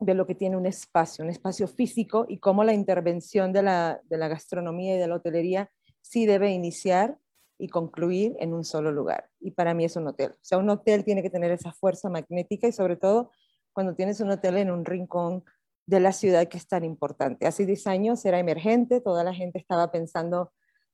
de 0.00 0.14
lo 0.14 0.26
que 0.26 0.34
tiene 0.34 0.56
un 0.56 0.66
espacio, 0.66 1.24
un 1.24 1.30
espacio 1.30 1.68
físico 1.68 2.26
y 2.28 2.38
cómo 2.38 2.64
la 2.64 2.74
intervención 2.74 3.52
de 3.52 3.62
la, 3.62 4.00
de 4.04 4.18
la 4.18 4.28
gastronomía 4.28 4.96
y 4.96 4.98
de 4.98 5.08
la 5.08 5.16
hotelería 5.16 5.70
sí 6.00 6.26
debe 6.26 6.50
iniciar 6.50 7.18
y 7.58 7.68
concluir 7.68 8.34
en 8.40 8.52
un 8.52 8.64
solo 8.64 8.92
lugar. 8.92 9.28
Y 9.40 9.52
para 9.52 9.74
mí 9.74 9.84
es 9.84 9.96
un 9.96 10.06
hotel. 10.06 10.32
O 10.32 10.38
sea, 10.42 10.58
un 10.58 10.68
hotel 10.70 11.04
tiene 11.04 11.22
que 11.22 11.30
tener 11.30 11.50
esa 11.50 11.72
fuerza 11.72 12.08
magnética 12.08 12.66
y 12.68 12.72
sobre 12.72 12.96
todo 12.96 13.30
cuando 13.72 13.94
tienes 13.94 14.20
un 14.20 14.30
hotel 14.30 14.56
en 14.56 14.70
un 14.70 14.84
rincón 14.84 15.44
de 15.86 16.00
la 16.00 16.12
ciudad 16.12 16.48
que 16.48 16.56
es 16.56 16.66
tan 16.66 16.84
importante. 16.84 17.46
Hace 17.46 17.66
10 17.66 17.86
años 17.86 18.24
era 18.24 18.38
emergente, 18.38 19.00
toda 19.00 19.24
la 19.24 19.34
gente 19.34 19.58
estaba 19.58 19.90
pensando 19.90 20.52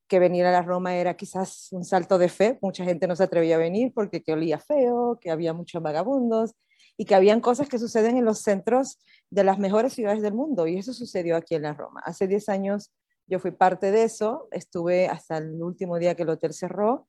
que 0.08 0.18
venir 0.18 0.44
a 0.44 0.52
la 0.52 0.62
Roma 0.62 0.96
era 0.96 1.14
quizás 1.14 1.68
un 1.70 1.84
salto 1.84 2.18
de 2.18 2.28
fe, 2.28 2.58
mucha 2.62 2.84
gente 2.84 3.06
no 3.06 3.14
se 3.14 3.22
atrevía 3.22 3.54
a 3.54 3.58
venir 3.58 3.92
porque 3.94 4.22
que 4.22 4.32
olía 4.32 4.58
feo, 4.58 5.18
que 5.20 5.30
había 5.30 5.52
muchos 5.52 5.80
vagabundos, 5.80 6.56
y 7.00 7.06
que 7.06 7.14
habían 7.14 7.40
cosas 7.40 7.68
que 7.70 7.78
suceden 7.78 8.18
en 8.18 8.26
los 8.26 8.40
centros 8.40 8.98
de 9.30 9.42
las 9.42 9.58
mejores 9.58 9.94
ciudades 9.94 10.20
del 10.20 10.34
mundo 10.34 10.66
y 10.66 10.76
eso 10.76 10.92
sucedió 10.92 11.34
aquí 11.34 11.54
en 11.54 11.62
la 11.62 11.72
Roma. 11.72 12.02
Hace 12.04 12.26
10 12.26 12.50
años 12.50 12.92
yo 13.30 13.38
fui 13.38 13.52
parte 13.52 13.92
de 13.92 14.02
eso, 14.02 14.48
estuve 14.50 15.06
hasta 15.06 15.38
el 15.38 15.62
último 15.62 15.98
día 15.98 16.16
que 16.16 16.24
el 16.24 16.30
hotel 16.30 16.52
cerró, 16.52 17.08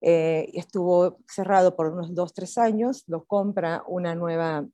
eh, 0.00 0.50
estuvo 0.54 1.18
cerrado 1.28 1.76
por 1.76 1.86
unos 1.86 2.12
2, 2.12 2.34
3 2.34 2.58
años, 2.58 3.04
lo 3.06 3.24
compra 3.24 3.84
una 3.86 4.16
nueva, 4.16 4.66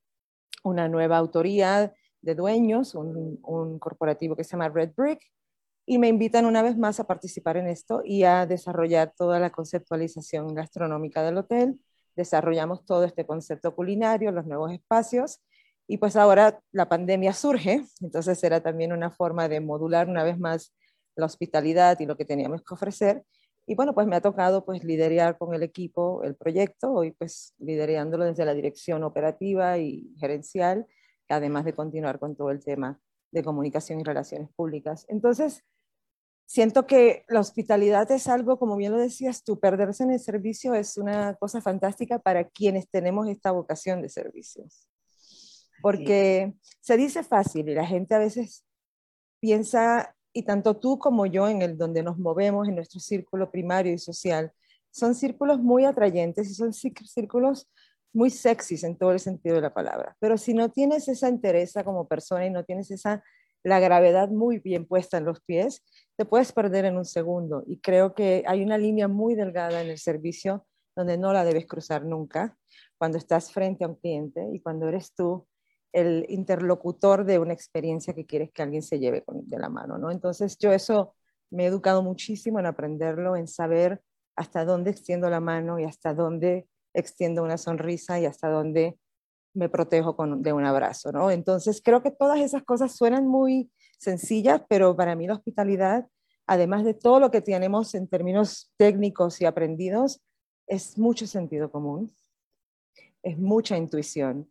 una 0.65 0.89
nueva 0.89 1.19
autoría 1.19 1.93
de 2.23 2.35
dueños, 2.35 2.95
un, 2.95 3.39
un 3.43 3.79
corporativo 3.79 4.35
que 4.35 4.45
se 4.45 4.53
llama 4.53 4.71
Red 4.71 4.93
Brick, 4.97 5.21
y 5.85 5.99
me 5.99 6.09
invitan 6.09 6.47
una 6.47 6.63
vez 6.63 6.79
más 6.79 7.01
a 7.01 7.07
participar 7.07 7.59
en 7.59 7.69
esto 7.69 8.01
y 8.03 8.25
a 8.25 8.47
desarrollar 8.47 9.13
toda 9.15 9.39
la 9.39 9.51
conceptualización 9.51 10.55
gastronómica 10.55 11.23
del 11.23 11.37
hotel. 11.37 11.81
Desarrollamos 12.17 12.85
todo 12.87 13.05
este 13.05 13.27
concepto 13.27 13.75
culinario, 13.75 14.33
los 14.33 14.47
nuevos 14.47 14.73
espacios, 14.73 15.41
y 15.89 15.97
pues 15.97 16.17
ahora 16.17 16.61
la 16.71 16.89
pandemia 16.89 17.33
surge, 17.33 17.83
entonces 18.03 18.45
era 18.45 18.63
también 18.63 18.93
una 18.93 19.11
forma 19.11 19.49
de 19.49 19.61
modular 19.61 20.09
una 20.09 20.23
vez 20.23 20.39
más 20.39 20.75
la 21.17 21.25
hospitalidad 21.25 21.99
y 21.99 22.07
lo 22.07 22.17
que 22.17 22.27
teníamos 22.27 22.63
que 22.63 22.75
ofrecer. 22.75 23.25
Y 23.67 23.75
bueno, 23.75 23.95
pues 23.95 24.07
me 24.07 24.15
ha 24.17 24.21
tocado 24.21 24.65
pues 24.67 24.85
liderar 24.85 25.39
con 25.39 25.55
el 25.55 25.63
equipo 25.63 26.23
el 26.25 26.37
proyecto, 26.37 26.93
hoy 26.93 27.13
pues 27.13 27.55
liderándolo 27.59 28.25
desde 28.25 28.45
la 28.45 28.55
dirección 28.55 29.03
operativa 29.03 29.79
y 29.79 30.15
gerencial, 30.19 30.87
además 31.29 31.65
de 31.65 31.75
continuar 31.75 32.19
con 32.19 32.37
todo 32.37 32.51
el 32.51 32.63
tema 32.63 33.01
de 33.31 33.43
comunicación 33.43 34.01
y 34.01 34.05
relaciones 34.05 34.51
públicas. 34.55 35.07
Entonces, 35.09 35.65
siento 36.47 36.87
que 36.87 37.25
la 37.29 37.41
hospitalidad 37.41 38.11
es 38.11 38.29
algo, 38.29 38.59
como 38.59 38.77
bien 38.77 38.93
lo 38.93 38.99
decías 38.99 39.43
tú, 39.43 39.59
perderse 39.59 40.05
en 40.05 40.13
el 40.13 40.21
servicio 40.21 40.75
es 40.75 40.99
una 40.99 41.35
cosa 41.35 41.63
fantástica 41.63 42.19
para 42.19 42.45
quienes 42.45 42.89
tenemos 42.91 43.29
esta 43.29 43.53
vocación 43.53 44.03
de 44.03 44.09
servicios. 44.09 44.88
Porque 45.81 46.55
se 46.81 46.97
dice 46.97 47.23
fácil 47.23 47.69
y 47.69 47.75
la 47.75 47.87
gente 47.87 48.15
a 48.15 48.19
veces 48.19 48.65
piensa, 49.41 50.15
y 50.33 50.43
tanto 50.43 50.77
tú 50.77 50.99
como 50.99 51.27
yo 51.27 51.49
en 51.49 51.63
el 51.63 51.79
donde 51.79 52.03
nos 52.03 52.19
movemos, 52.19 52.69
en 52.69 52.75
nuestro 52.75 53.01
círculo 53.01 53.51
primario 53.51 53.93
y 53.93 53.99
social, 53.99 54.53
son 54.91 55.15
círculos 55.15 55.61
muy 55.61 55.85
atrayentes 55.85 56.51
y 56.51 56.55
son 56.55 56.73
círculos 56.73 57.69
muy 58.13 58.31
sexys 58.31 58.85
en 58.85 58.97
todo 58.97 59.13
el 59.13 59.21
sentido 59.21 59.57
de 59.57 59.63
la 59.63 59.75
palabra. 59.75 60.17
Pero 60.19 60.39
si 60.39 60.55
no 60.55 60.71
tienes 60.71 61.09
esa 61.09 61.29
entereza 61.29 61.85
como 61.85 62.09
persona 62.09 62.47
y 62.47 62.51
no 62.51 62.65
tienes 62.65 62.91
esa 62.91 63.23
la 63.65 63.81
gravedad 63.81 64.29
muy 64.29 64.59
bien 64.59 64.87
puesta 64.87 65.19
en 65.19 65.25
los 65.25 65.41
pies, 65.41 65.85
te 66.17 66.25
puedes 66.25 66.53
perder 66.53 66.85
en 66.85 66.97
un 66.97 67.05
segundo. 67.05 67.65
Y 67.67 67.81
creo 67.81 68.15
que 68.15 68.45
hay 68.47 68.63
una 68.63 68.79
línea 68.79 69.09
muy 69.09 69.35
delgada 69.35 69.83
en 69.83 69.89
el 69.89 69.99
servicio 69.99 70.67
donde 70.97 71.19
no 71.19 71.33
la 71.33 71.45
debes 71.45 71.67
cruzar 71.67 72.05
nunca 72.05 72.57
cuando 72.97 73.19
estás 73.19 73.53
frente 73.53 73.85
a 73.85 73.89
un 73.89 73.97
cliente 73.97 74.49
y 74.53 74.61
cuando 74.61 74.89
eres 74.89 75.15
tú 75.15 75.47
el 75.93 76.27
interlocutor 76.29 77.25
de 77.25 77.39
una 77.39 77.53
experiencia 77.53 78.15
que 78.15 78.27
quieres 78.27 78.51
que 78.53 78.63
alguien 78.63 78.83
se 78.83 78.99
lleve 78.99 79.25
de 79.27 79.59
la 79.59 79.69
mano, 79.69 79.99
¿no? 79.99 80.11
Entonces 80.11 80.59
yo 80.59 80.73
eso 80.73 81.15
me 81.51 81.65
he 81.65 81.67
educado 81.67 82.03
muchísimo 82.03 82.59
en 82.59 82.67
aprenderlo, 82.67 83.37
en 83.37 83.49
saber 83.49 84.03
hasta 84.37 84.65
dónde 84.65 84.91
extiendo 84.91 85.31
la 85.31 85.41
mano 85.41 85.79
y 85.79 85.85
hasta 85.85 86.15
dónde 86.15 86.69
extiendo 86.95 87.43
una 87.43 87.59
sonrisa 87.59 88.21
y 88.21 88.27
hasta 88.27 88.49
dónde 88.49 88.99
me 89.55 89.69
protejo 89.69 90.15
con, 90.15 90.43
de 90.43 90.53
un 90.53 90.65
abrazo, 90.65 91.11
¿no? 91.11 91.31
Entonces, 91.31 91.81
creo 91.83 92.03
que 92.03 92.11
todas 92.11 92.41
esas 92.41 92.63
cosas 92.63 92.95
suenan 92.95 93.27
muy 93.27 93.71
sencillas, 93.99 94.63
pero 94.69 94.95
para 94.97 95.17
mí 95.17 95.27
la 95.27 95.35
hospitalidad, 95.35 96.07
además 96.47 96.85
de 96.85 96.95
todo 96.95 97.19
lo 97.19 97.31
que 97.31 97.41
tenemos 97.41 97.95
en 97.95 98.09
términos 98.09 98.73
técnicos 98.77 99.41
y 99.41 99.47
aprendidos, 99.47 100.21
es 100.67 100.99
mucho 100.99 101.27
sentido 101.27 101.71
común, 101.71 102.13
es 103.23 103.39
mucha 103.39 103.77
intuición, 103.77 104.51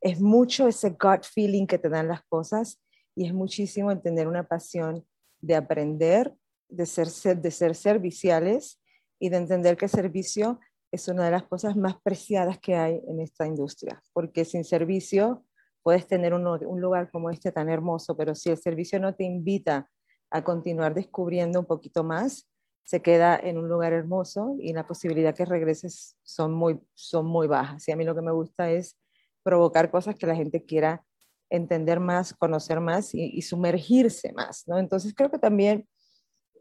es 0.00 0.20
mucho 0.20 0.68
ese 0.68 0.90
gut 0.90 1.24
feeling 1.24 1.66
que 1.66 1.78
te 1.78 1.88
dan 1.88 2.08
las 2.08 2.22
cosas 2.24 2.80
y 3.14 3.26
es 3.26 3.34
muchísimo 3.34 3.90
el 3.90 4.00
tener 4.00 4.28
una 4.28 4.46
pasión 4.46 5.04
de 5.40 5.56
aprender, 5.56 6.34
de 6.68 6.86
ser, 6.86 7.08
de 7.08 7.50
ser 7.50 7.74
serviciales 7.74 8.80
y 9.18 9.28
de 9.28 9.36
entender 9.36 9.76
que 9.76 9.88
servicio 9.88 10.60
es 10.92 11.06
una 11.08 11.24
de 11.24 11.30
las 11.30 11.44
cosas 11.44 11.76
más 11.76 12.00
preciadas 12.02 12.58
que 12.58 12.74
hay 12.74 13.00
en 13.06 13.20
esta 13.20 13.46
industria, 13.46 14.02
porque 14.12 14.44
sin 14.44 14.64
servicio 14.64 15.44
puedes 15.82 16.06
tener 16.06 16.34
un, 16.34 16.44
lugar 16.80 17.10
como 17.10 17.30
este 17.30 17.52
tan 17.52 17.68
hermoso, 17.68 18.16
pero 18.16 18.34
si 18.34 18.50
el 18.50 18.58
servicio 18.58 18.98
no 18.98 19.14
te 19.14 19.24
invita 19.24 19.88
a 20.30 20.44
continuar 20.44 20.94
descubriendo 20.94 21.60
un 21.60 21.66
poquito 21.66 22.04
más, 22.04 22.48
se 22.84 23.02
queda 23.02 23.38
en 23.38 23.56
un 23.56 23.68
lugar 23.68 23.92
hermoso 23.92 24.56
y 24.58 24.72
la 24.72 24.86
posibilidad 24.86 25.34
que 25.34 25.44
regreses 25.44 26.16
son 26.22 26.52
muy, 26.52 26.80
son 26.94 27.26
muy 27.26 27.46
bajas. 27.46 27.86
Y 27.86 27.92
a 27.92 27.96
mí 27.96 28.04
lo 28.04 28.14
que 28.14 28.22
me 28.22 28.32
gusta 28.32 28.70
es 28.70 28.98
provocar 29.42 29.90
cosas 29.90 30.16
que 30.16 30.26
la 30.26 30.36
gente 30.36 30.64
quiera 30.64 31.04
entender 31.50 32.00
más, 32.00 32.32
conocer 32.34 32.80
más 32.80 33.14
y, 33.14 33.42
sumergirse 33.42 34.32
más. 34.32 34.64
¿no? 34.66 34.78
Entonces 34.78 35.14
creo 35.14 35.30
que 35.30 35.38
también 35.38 35.88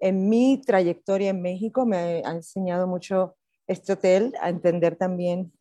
en 0.02 0.30
mi 0.30 0.62
trayectoria 0.62 1.30
en 1.30 1.42
México 1.42 1.86
me 1.86 2.24
ha 2.26 2.32
enseñado 2.32 2.88
mucho 2.88 3.36
este 3.68 3.94
hotel 3.94 4.34
a 4.42 4.50
entender 4.50 4.96
también 4.96 5.54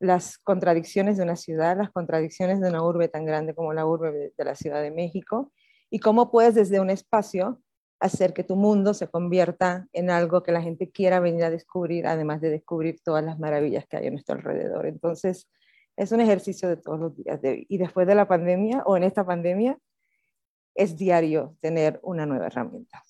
las 0.00 0.38
contradicciones 0.38 1.16
de 1.16 1.22
una 1.22 1.36
ciudad, 1.36 1.76
las 1.76 1.90
contradicciones 1.90 2.60
de 2.60 2.68
una 2.68 2.82
urbe 2.82 3.08
tan 3.08 3.24
grande 3.24 3.54
como 3.54 3.72
la 3.72 3.86
urbe 3.86 4.32
de 4.36 4.44
la 4.44 4.56
Ciudad 4.56 4.82
de 4.82 4.90
México, 4.90 5.52
y 5.90 6.00
cómo 6.00 6.32
puedes 6.32 6.56
desde 6.56 6.80
un 6.80 6.90
espacio 6.90 7.60
hacer 8.00 8.32
que 8.32 8.42
tu 8.42 8.56
mundo 8.56 8.94
se 8.94 9.06
convierta 9.06 9.86
en 9.92 10.10
algo 10.10 10.42
que 10.42 10.50
la 10.50 10.60
gente 10.60 10.90
quiera 10.90 11.20
venir 11.20 11.44
a 11.44 11.50
descubrir, 11.50 12.08
además 12.08 12.40
de 12.40 12.50
descubrir 12.50 13.00
todas 13.04 13.22
las 13.22 13.38
maravillas 13.38 13.86
que 13.86 13.96
hay 13.96 14.08
a 14.08 14.10
nuestro 14.10 14.34
alrededor. 14.34 14.86
Entonces, 14.86 15.48
es 15.96 16.12
un 16.12 16.20
ejercicio 16.20 16.68
de 16.68 16.76
todos 16.76 16.98
los 16.98 17.16
días. 17.16 17.40
y 17.42 17.78
después 17.78 18.06
de 18.06 18.14
la 18.14 18.26
pandemia 18.26 18.82
o 18.86 18.96
en 18.96 19.04
esta 19.04 19.24
pandemia, 19.24 19.78
es 20.74 20.96
diario 20.96 21.56
tener 21.60 22.00
una 22.02 22.26
nueva 22.26 22.46
herramienta. 22.46 23.04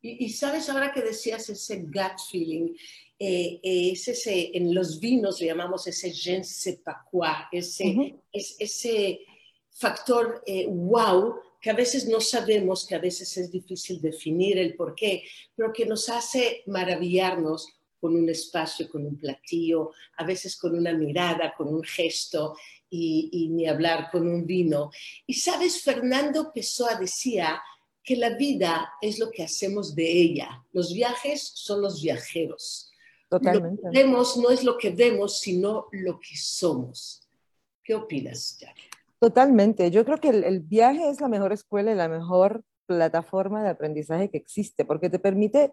Y, 0.00 0.28
sabes, 0.28 0.68
ahora 0.68 0.92
que 0.92 1.00
decías 1.00 1.48
ese 1.48 1.78
gut 1.78 2.20
feeling, 2.30 2.74
eh, 3.18 3.58
eh, 3.62 3.90
es 3.92 4.06
ese, 4.06 4.50
en 4.52 4.74
los 4.74 5.00
vinos 5.00 5.40
le 5.40 5.46
llamamos 5.46 5.86
ese 5.86 6.12
je 6.12 6.38
ne 6.38 6.44
sais 6.44 6.78
pas 6.84 6.96
quoi, 7.10 7.48
ese, 7.50 8.14
es, 8.30 8.56
ese 8.58 9.20
factor 9.70 10.42
eh, 10.46 10.66
wow 10.68 11.36
que 11.58 11.70
a 11.70 11.74
veces 11.74 12.06
no 12.06 12.20
sabemos, 12.20 12.86
que 12.86 12.94
a 12.94 12.98
veces 12.98 13.34
es 13.38 13.50
difícil 13.50 14.02
definir 14.02 14.58
el 14.58 14.76
por 14.76 14.94
qué, 14.94 15.22
pero 15.56 15.72
que 15.72 15.86
nos 15.86 16.10
hace 16.10 16.62
maravillarnos 16.66 17.72
con 18.04 18.14
un 18.16 18.28
espacio, 18.28 18.86
con 18.90 19.06
un 19.06 19.16
platillo, 19.16 19.92
a 20.18 20.24
veces 20.24 20.58
con 20.58 20.76
una 20.76 20.92
mirada, 20.92 21.54
con 21.56 21.68
un 21.72 21.82
gesto 21.82 22.54
y, 22.90 23.30
y 23.32 23.48
ni 23.48 23.66
hablar 23.66 24.10
con 24.12 24.28
un 24.28 24.44
vino. 24.44 24.90
Y 25.26 25.32
sabes, 25.32 25.80
Fernando 25.80 26.52
Pessoa 26.52 26.96
decía, 26.96 27.62
que 28.04 28.16
la 28.16 28.36
vida 28.36 28.92
es 29.00 29.18
lo 29.18 29.30
que 29.30 29.42
hacemos 29.42 29.94
de 29.94 30.06
ella. 30.06 30.62
Los 30.72 30.92
viajes 30.92 31.52
son 31.54 31.80
los 31.80 32.02
viajeros. 32.02 32.92
Totalmente. 33.30 33.80
Lo 33.82 33.90
que 33.90 33.98
vemos 33.98 34.36
no 34.36 34.50
es 34.50 34.62
lo 34.62 34.76
que 34.76 34.90
vemos, 34.90 35.40
sino 35.40 35.86
lo 35.90 36.20
que 36.20 36.36
somos. 36.36 37.26
¿Qué 37.82 37.94
opinas, 37.94 38.58
Jack? 38.60 38.76
Totalmente. 39.18 39.90
Yo 39.90 40.04
creo 40.04 40.18
que 40.18 40.28
el, 40.28 40.60
viaje 40.60 41.08
es 41.08 41.22
la 41.22 41.28
mejor 41.28 41.54
escuela 41.54 41.92
y 41.92 41.94
la 41.94 42.10
mejor 42.10 42.62
plataforma 42.84 43.62
de 43.62 43.70
aprendizaje 43.70 44.28
que 44.28 44.36
existe, 44.36 44.84
porque 44.84 45.08
te 45.08 45.18
permite 45.18 45.72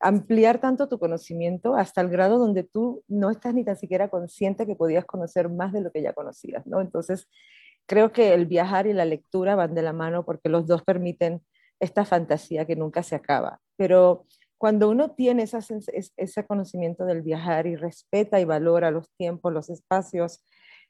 ampliar 0.00 0.60
tanto 0.60 0.88
tu 0.88 0.98
conocimiento 0.98 1.74
hasta 1.74 2.00
el 2.00 2.08
grado 2.08 2.38
donde 2.38 2.62
tú 2.62 3.02
no 3.08 3.30
estás 3.30 3.54
ni 3.54 3.64
tan 3.64 3.76
siquiera 3.76 4.08
consciente 4.08 4.66
que 4.66 4.76
podías 4.76 5.04
conocer 5.04 5.48
más 5.48 5.72
de 5.72 5.80
lo 5.80 5.90
que 5.90 6.02
ya 6.02 6.12
conocías, 6.12 6.66
¿no? 6.66 6.80
Entonces, 6.80 7.28
creo 7.86 8.12
que 8.12 8.34
el 8.34 8.46
viajar 8.46 8.86
y 8.86 8.92
la 8.92 9.04
lectura 9.04 9.56
van 9.56 9.74
de 9.74 9.82
la 9.82 9.92
mano 9.92 10.24
porque 10.24 10.48
los 10.48 10.66
dos 10.66 10.82
permiten 10.84 11.42
esta 11.80 12.04
fantasía 12.04 12.64
que 12.64 12.76
nunca 12.76 13.02
se 13.02 13.16
acaba. 13.16 13.60
Pero 13.76 14.26
cuando 14.58 14.90
uno 14.90 15.12
tiene 15.12 15.44
ese 15.44 16.46
conocimiento 16.46 17.04
del 17.04 17.22
viajar 17.22 17.66
y 17.66 17.76
respeta 17.76 18.40
y 18.40 18.44
valora 18.44 18.90
los 18.90 19.08
tiempos, 19.16 19.52
los 19.52 19.70
espacios, 19.70 20.44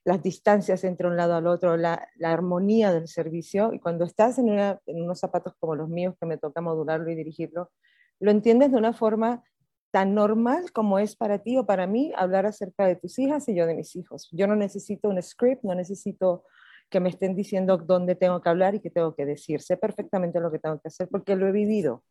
las 0.05 0.23
distancias 0.23 0.85
entre 0.85 1.07
un 1.07 1.17
lado 1.17 1.35
al 1.35 1.47
otro, 1.47 1.77
la, 1.77 2.09
armonía 2.23 2.93
del 2.93 3.09
servicio, 3.09 3.73
y 3.75 3.79
cuando 3.79 4.05
estás 4.05 4.39
en, 4.39 4.49
en, 4.49 5.03
unos 5.03 5.21
zapatos 5.21 5.53
como 5.61 5.77
los 5.77 5.89
míos 5.89 6.15
que 6.19 6.27
me 6.27 6.39
toca 6.39 6.63
modularlo 6.63 7.11
y 7.11 7.15
dirigirlo, 7.15 7.71
lo 8.21 8.31
entiendes 8.31 8.71
de 8.73 8.79
una 8.79 8.93
forma 8.93 9.43
tan 9.91 10.15
normal 10.15 10.71
como 10.73 10.99
es 10.99 11.17
para 11.17 11.39
ti 11.39 11.57
o 11.57 11.67
para 11.67 11.87
mí 11.87 12.13
hablar 12.17 12.47
acerca 12.47 12.87
de 12.87 12.97
tus 12.97 13.19
hijas 13.19 13.49
y 13.49 13.55
yo 13.55 13.67
de 13.67 13.75
mis 13.75 13.97
hijos. 13.97 14.29
Yo 14.33 14.47
no 14.47 14.55
necesito 14.55 15.09
un 15.09 15.23
script, 15.23 15.65
no 15.65 15.75
necesito 15.75 16.45
que 16.91 17.01
me 17.01 17.09
estén 17.09 17.35
diciendo 17.35 17.77
dónde 17.79 18.15
tengo 18.15 18.41
que 18.41 18.49
hablar 18.49 18.75
y 18.75 18.81
qué 18.81 18.91
tengo 18.91 19.15
que 19.15 19.27
decir. 19.27 19.61
Sé 19.61 19.77
perfectamente 19.77 20.41
lo 20.41 20.51
que 20.51 20.59
tengo 20.59 20.79
que 20.81 20.89
hacer 20.89 21.09
porque 21.09 21.37
lo 21.37 21.47
he 21.47 21.53
vivido. 21.53 22.03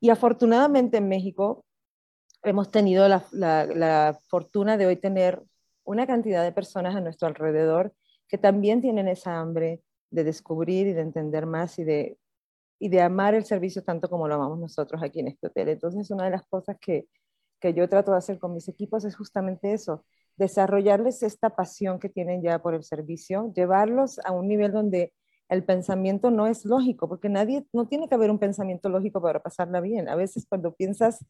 Y 0.00 0.10
afortunadamente 0.10 0.98
en 0.98 1.08
México 1.08 1.64
hemos 2.42 2.70
tenido 2.70 3.08
la, 3.08 3.24
la, 3.32 4.18
fortuna 4.28 4.76
de 4.76 4.86
hoy 4.86 4.96
tener 4.96 5.42
una 5.84 6.06
cantidad 6.06 6.44
de 6.44 6.52
personas 6.52 6.94
a 6.94 7.00
nuestro 7.00 7.26
alrededor 7.26 7.92
que 8.28 8.38
también 8.38 8.80
tienen 8.80 9.08
esa 9.08 9.40
hambre 9.40 9.82
de 10.10 10.24
descubrir 10.24 10.86
y 10.86 10.92
de 10.92 11.00
entender 11.00 11.46
más 11.46 11.78
y 11.78 11.84
de, 11.84 12.18
y 12.78 12.88
de 12.88 13.00
amar 13.00 13.34
el 13.34 13.44
servicio 13.44 13.82
tanto 13.82 14.08
como 14.08 14.28
lo 14.28 14.34
amamos 14.34 14.58
nosotros 14.58 15.02
aquí 15.02 15.20
en 15.20 15.28
este 15.28 15.48
hotel. 15.48 15.68
Entonces, 15.68 16.10
una 16.10 16.24
de 16.24 16.30
las 16.30 16.46
cosas 16.46 16.76
que, 16.80 17.06
que 17.60 17.74
yo 17.74 17.88
trato 17.88 18.12
de 18.12 18.18
hacer 18.18 18.38
con 18.38 18.54
mis 18.54 18.68
equipos 18.68 19.04
es 19.04 19.16
justamente 19.16 19.72
eso, 19.72 20.04
desarrollarles 20.36 21.22
esta 21.22 21.50
pasión 21.50 21.98
que 21.98 22.08
tienen 22.08 22.42
ya 22.42 22.60
por 22.60 22.74
el 22.74 22.84
servicio, 22.84 23.52
llevarlos 23.54 24.20
a 24.24 24.32
un 24.32 24.46
nivel 24.46 24.72
donde 24.72 25.12
el 25.48 25.64
pensamiento 25.64 26.30
no 26.30 26.46
es 26.46 26.64
lógico, 26.64 27.08
porque 27.08 27.28
nadie, 27.28 27.66
no 27.72 27.88
tiene 27.88 28.08
que 28.08 28.14
haber 28.14 28.30
un 28.30 28.38
pensamiento 28.38 28.88
lógico 28.88 29.20
para 29.20 29.42
pasarla 29.42 29.80
bien. 29.80 30.08
A 30.08 30.14
veces 30.14 30.46
cuando 30.48 30.74
piensas 30.74 31.24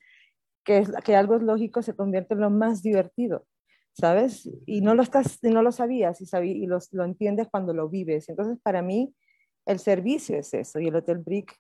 que, 0.64 0.84
que 1.04 1.16
algo 1.16 1.36
es 1.36 1.42
lógico 1.42 1.82
se 1.82 1.94
convierte 1.94 2.34
en 2.34 2.40
lo 2.40 2.50
más 2.50 2.82
divertido, 2.82 3.46
¿sabes? 3.92 4.50
Y 4.66 4.80
no 4.80 4.94
lo, 4.94 5.02
estás, 5.02 5.38
no 5.42 5.62
lo 5.62 5.72
sabías 5.72 6.20
y, 6.20 6.26
y 6.40 6.66
lo 6.66 7.04
entiendes 7.04 7.48
cuando 7.50 7.72
lo 7.72 7.88
vives. 7.88 8.28
Entonces, 8.28 8.58
para 8.62 8.82
mí, 8.82 9.14
el 9.68 9.78
servicio 9.78 10.38
es 10.38 10.54
eso 10.54 10.80
y 10.80 10.88
el 10.88 10.96
Hotel 10.96 11.18
Brick 11.18 11.54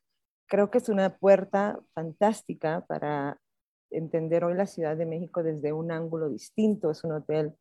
creo 0.46 0.70
que 0.70 0.78
es 0.78 0.88
una 0.88 1.18
puerta 1.18 1.78
fantástica 1.92 2.84
para 2.88 3.38
entender 3.90 4.44
hoy 4.44 4.54
la 4.54 4.66
Ciudad 4.66 4.96
de 4.96 5.04
México 5.04 5.42
desde 5.42 5.74
un 5.74 5.92
ángulo 5.92 6.30
distinto. 6.30 6.90
Es 6.90 7.04
un 7.04 7.12
hotel 7.12 7.54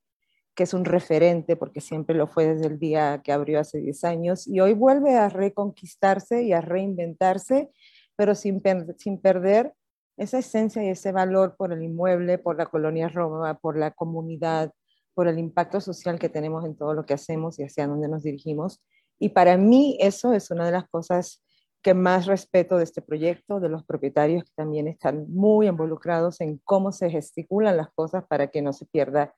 que 0.55 0.63
es 0.63 0.73
un 0.73 0.86
referente 0.86 1.57
porque 1.57 1.81
siempre 1.81 2.15
lo 2.15 2.27
fue 2.27 2.47
desde 2.47 2.67
el 2.67 2.79
día 2.79 3.21
que 3.23 3.33
abrió 3.33 3.60
hace 3.60 3.79
10 3.79 4.03
años 4.05 4.47
y 4.47 4.62
hoy 4.62 4.73
vuelve 4.73 5.15
a 5.15 5.27
reconquistarse 5.27 6.43
y 6.43 6.53
a 6.53 6.62
reinventarse, 6.62 7.69
pero 8.15 8.33
sin, 8.33 8.63
sin 8.97 9.19
perder 9.19 9.73
esa 10.15 10.39
esencia 10.39 10.81
y 10.81 10.88
ese 10.88 11.12
valor 11.12 11.57
por 11.57 11.73
el 11.73 11.83
inmueble, 11.83 12.38
por 12.38 12.57
la 12.57 12.67
colonia 12.67 13.10
Roma, 13.10 13.60
por 13.60 13.77
la 13.77 13.91
comunidad, 13.91 14.71
por 15.13 15.27
el 15.27 15.39
impacto 15.39 15.81
social 15.81 16.17
que 16.17 16.29
tenemos 16.29 16.63
en 16.63 16.77
todo 16.77 16.93
lo 16.93 17.05
que 17.05 17.13
hacemos 17.13 17.60
y 17.60 17.63
hacia 17.63 17.86
dónde 17.86 18.07
nos 18.07 18.23
dirigimos. 18.23 18.81
Y 19.19 19.30
para 19.30 19.58
mí 19.58 19.97
eso 19.99 20.34
es 20.34 20.51
una 20.51 20.65
de 20.65 20.71
las 20.71 20.88
cosas 20.89 21.41
que 21.82 21.93
más 21.93 22.25
respeto 22.25 22.77
de 22.77 22.84
este 22.84 23.01
proyecto, 23.01 23.60
de 23.60 23.69
los 23.69 23.86
propietarios 23.86 24.43
que 24.43 24.51
también 24.56 24.88
están 24.88 25.25
muy 25.30 25.67
involucrados 25.67 26.41
en 26.41 26.60
cómo 26.63 26.91
se 26.91 27.10
gesticulan 27.10 27.77
las 27.77 27.89
cosas 27.93 28.25
para 28.27 28.47
que 28.47 28.62
no 28.62 28.73
se 28.73 28.86
pierda 28.86 29.34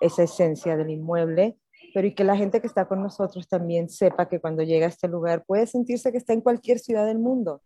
esa 0.00 0.22
esencia 0.22 0.76
del 0.76 0.90
inmueble, 0.90 1.58
pero 1.94 2.06
y 2.06 2.14
que 2.14 2.24
la 2.24 2.36
gente 2.36 2.60
que 2.60 2.66
está 2.66 2.86
con 2.86 3.02
nosotros 3.02 3.48
también 3.48 3.88
sepa 3.88 4.28
que 4.28 4.40
cuando 4.40 4.62
llega 4.62 4.86
a 4.86 4.90
este 4.90 5.08
lugar 5.08 5.44
puede 5.44 5.66
sentirse 5.66 6.12
que 6.12 6.18
está 6.18 6.32
en 6.32 6.40
cualquier 6.40 6.78
ciudad 6.78 7.06
del 7.06 7.18
mundo. 7.18 7.62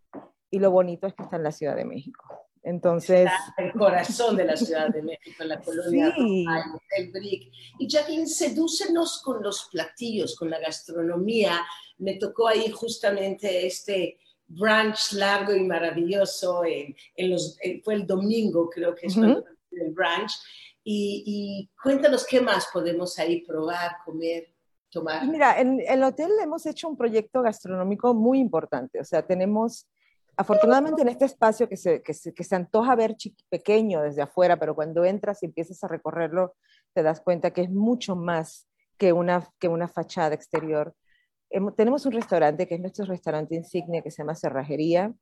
Y 0.49 0.59
lo 0.59 0.71
bonito 0.71 1.07
es 1.07 1.13
que 1.13 1.23
está 1.23 1.35
en 1.35 1.43
la 1.43 1.51
Ciudad 1.51 1.75
de 1.75 1.85
México. 1.85 2.42
Entonces, 2.63 3.29
está 3.29 3.61
el 3.61 3.73
corazón 3.73 4.37
de 4.37 4.45
la 4.45 4.55
Ciudad 4.55 4.89
de 4.89 5.01
México, 5.01 5.43
en 5.43 5.49
la 5.49 5.59
colonia 5.59 6.13
sí. 6.15 6.45
el 6.97 7.11
Brick. 7.11 7.51
Y 7.77 7.87
Jacqueline, 7.87 8.27
sedúcenos 8.27 9.21
con 9.21 9.43
los 9.43 9.67
platillos, 9.69 10.35
con 10.35 10.49
la 10.49 10.59
gastronomía, 10.59 11.61
me 11.97 12.15
tocó 12.15 12.47
ahí 12.47 12.71
justamente 12.71 13.67
este 13.67 14.17
brunch 14.47 15.13
largo 15.13 15.53
y 15.53 15.63
maravilloso, 15.63 16.63
en, 16.65 16.95
los, 17.29 17.57
fue 17.83 17.95
el 17.95 18.07
domingo 18.07 18.69
creo 18.69 18.93
que 18.93 19.07
es 19.07 19.17
el 19.17 19.91
brunch, 19.91 20.33
y, 20.85 21.69
cuéntanos 21.81 22.25
qué 22.25 22.41
más 22.41 22.67
podemos 22.71 23.17
ahí 23.19 23.41
probar, 23.41 23.97
comer. 24.05 24.49
Tomar. 24.91 25.25
Mira, 25.25 25.59
en 25.59 25.81
el 25.87 26.03
hotel 26.03 26.29
hemos 26.39 26.67
hecho 26.67 26.87
un 26.87 26.95
proyecto 26.95 27.41
gastronómico 27.41 28.13
muy 28.13 28.37
importante. 28.37 28.99
O 28.99 29.03
sea, 29.03 29.25
tenemos, 29.25 29.87
afortunadamente 30.37 31.01
en 31.01 31.09
este 31.09 31.25
espacio 31.25 31.69
que 31.69 31.77
se, 31.77 32.01
que 32.01 32.13
se, 32.13 32.33
que 32.33 32.43
se 32.43 32.55
antoja 32.55 32.95
ver 32.95 33.15
pequeño 33.49 34.01
desde 34.01 34.21
afuera, 34.21 34.57
pero 34.57 34.75
cuando 34.75 35.05
entras 35.05 35.43
y 35.43 35.47
empiezas 35.47 35.83
a 35.83 35.87
recorrerlo, 35.87 36.55
te 36.93 37.03
das 37.03 37.21
cuenta 37.21 37.51
que 37.51 37.61
es 37.61 37.69
mucho 37.69 38.15
más 38.15 38.67
que 38.97 39.13
una, 39.13 39.47
que 39.59 39.67
una 39.67 39.87
fachada 39.87 40.35
exterior 40.35 40.95
tenemos 41.75 42.05
un 42.05 42.13
restaurante 42.13 42.67
que 42.67 42.75
es 42.75 42.81
nuestro 42.81 43.05
restaurante 43.05 43.55
insignia 43.55 44.01
que 44.01 44.11
se 44.11 44.17
llama 44.23 44.35
Cerrajería, 44.35 45.13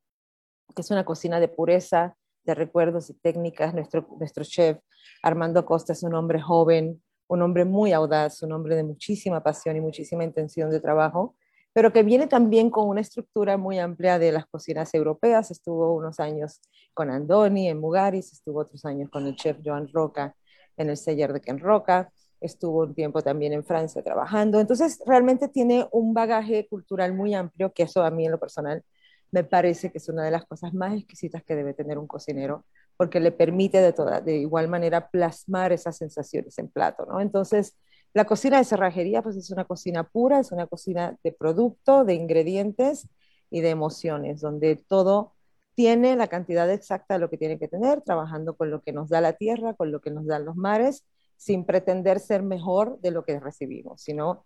que 0.74 0.82
es 0.82 0.90
una 0.90 1.04
cocina 1.04 1.40
de 1.40 1.48
pureza, 1.48 2.16
de 2.44 2.54
recuerdos 2.54 3.10
y 3.10 3.14
técnicas. 3.14 3.74
Nuestro, 3.74 4.08
nuestro 4.18 4.44
chef 4.44 4.78
Armando 5.22 5.64
Costa 5.66 5.92
es 5.92 6.02
un 6.02 6.14
hombre 6.14 6.40
joven, 6.40 7.02
un 7.28 7.42
hombre 7.42 7.64
muy 7.64 7.92
audaz, 7.92 8.42
un 8.42 8.52
hombre 8.52 8.76
de 8.76 8.82
muchísima 8.82 9.42
pasión 9.42 9.76
y 9.76 9.80
muchísima 9.80 10.24
intención 10.24 10.70
de 10.70 10.80
trabajo, 10.80 11.36
pero 11.72 11.92
que 11.92 12.02
viene 12.02 12.26
también 12.26 12.70
con 12.70 12.88
una 12.88 13.00
estructura 13.00 13.56
muy 13.56 13.78
amplia 13.78 14.18
de 14.18 14.32
las 14.32 14.46
cocinas 14.46 14.92
europeas. 14.94 15.50
Estuvo 15.50 15.94
unos 15.94 16.20
años 16.20 16.60
con 16.94 17.10
Andoni 17.10 17.68
en 17.68 17.80
Mugaris, 17.80 18.32
estuvo 18.32 18.60
otros 18.60 18.84
años 18.84 19.10
con 19.10 19.26
el 19.26 19.36
chef 19.36 19.58
Joan 19.64 19.88
Roca 19.92 20.34
en 20.76 20.90
el 20.90 20.96
Seller 20.96 21.32
de 21.32 21.40
Ken 21.40 21.58
Roca 21.58 22.12
estuvo 22.42 22.80
un 22.80 22.94
tiempo 22.94 23.22
también 23.22 23.52
en 23.52 23.64
Francia 23.64 24.02
trabajando. 24.02 24.60
Entonces, 24.60 25.00
realmente 25.06 25.48
tiene 25.48 25.86
un 25.92 26.12
bagaje 26.12 26.66
cultural 26.68 27.14
muy 27.14 27.34
amplio, 27.34 27.72
que 27.72 27.84
eso 27.84 28.02
a 28.02 28.10
mí 28.10 28.26
en 28.26 28.32
lo 28.32 28.40
personal 28.40 28.82
me 29.30 29.44
parece 29.44 29.90
que 29.90 29.98
es 29.98 30.08
una 30.08 30.24
de 30.24 30.30
las 30.30 30.44
cosas 30.44 30.74
más 30.74 30.94
exquisitas 30.94 31.42
que 31.42 31.56
debe 31.56 31.72
tener 31.72 31.96
un 31.98 32.06
cocinero, 32.06 32.66
porque 32.98 33.18
le 33.18 33.32
permite 33.32 33.80
de, 33.80 33.92
toda, 33.92 34.20
de 34.20 34.36
igual 34.36 34.68
manera 34.68 35.08
plasmar 35.08 35.72
esas 35.72 35.96
sensaciones 35.96 36.58
en 36.58 36.68
plato, 36.68 37.06
¿no? 37.06 37.20
Entonces, 37.20 37.74
la 38.14 38.24
cocina 38.26 38.58
de 38.58 38.64
cerrajería, 38.64 39.22
pues 39.22 39.36
es 39.36 39.50
una 39.50 39.64
cocina 39.64 40.04
pura, 40.04 40.40
es 40.40 40.52
una 40.52 40.66
cocina 40.66 41.16
de 41.22 41.32
producto, 41.32 42.04
de 42.04 42.14
ingredientes 42.14 43.08
y 43.50 43.60
de 43.60 43.70
emociones, 43.70 44.40
donde 44.40 44.76
todo 44.76 45.32
tiene 45.74 46.16
la 46.16 46.28
cantidad 46.28 46.70
exacta 46.70 47.14
de 47.14 47.20
lo 47.20 47.30
que 47.30 47.38
tiene 47.38 47.58
que 47.58 47.68
tener, 47.68 48.02
trabajando 48.02 48.56
con 48.56 48.70
lo 48.70 48.82
que 48.82 48.92
nos 48.92 49.08
da 49.08 49.20
la 49.20 49.32
tierra, 49.34 49.74
con 49.74 49.90
lo 49.90 50.00
que 50.00 50.10
nos 50.10 50.26
dan 50.26 50.44
los 50.44 50.56
mares, 50.56 51.04
sin 51.36 51.64
pretender 51.64 52.20
ser 52.20 52.42
mejor 52.42 53.00
de 53.00 53.10
lo 53.10 53.24
que 53.24 53.40
recibimos, 53.40 54.02
sino 54.02 54.44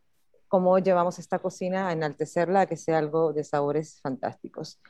cómo 0.49 0.79
llevamos 0.79 1.19
esta 1.19 1.41
cocina 1.41 1.89
a 1.89 1.93
enaltecerla, 1.93 2.63
a 2.63 2.67
que 2.67 2.77
sea 2.77 2.99
algo 2.99 3.33
de 3.33 3.45
sabores 3.45 4.01
fantásticos. 4.01 4.81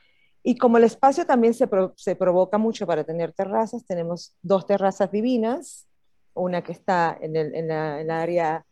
Y 0.43 0.57
como 0.59 0.77
el 0.79 0.85
espacio 0.85 1.27
también 1.27 1.55
se, 1.55 1.69
se 1.97 2.15
provoca 2.15 2.59
mucho 2.59 2.87
para 2.87 3.05
tener 3.05 3.33
terrazas, 3.33 3.85
tenemos 3.87 4.37
dos 4.43 4.67
terrazas 4.67 5.11
divinas, 5.11 5.86
una 6.37 6.63
que 6.63 6.73
está 6.73 7.17
en 7.21 7.37
el, 7.37 7.55
en 7.55 7.69
la, 7.69 8.01
en 8.01 8.07
la 8.07 8.23
área 8.23 8.67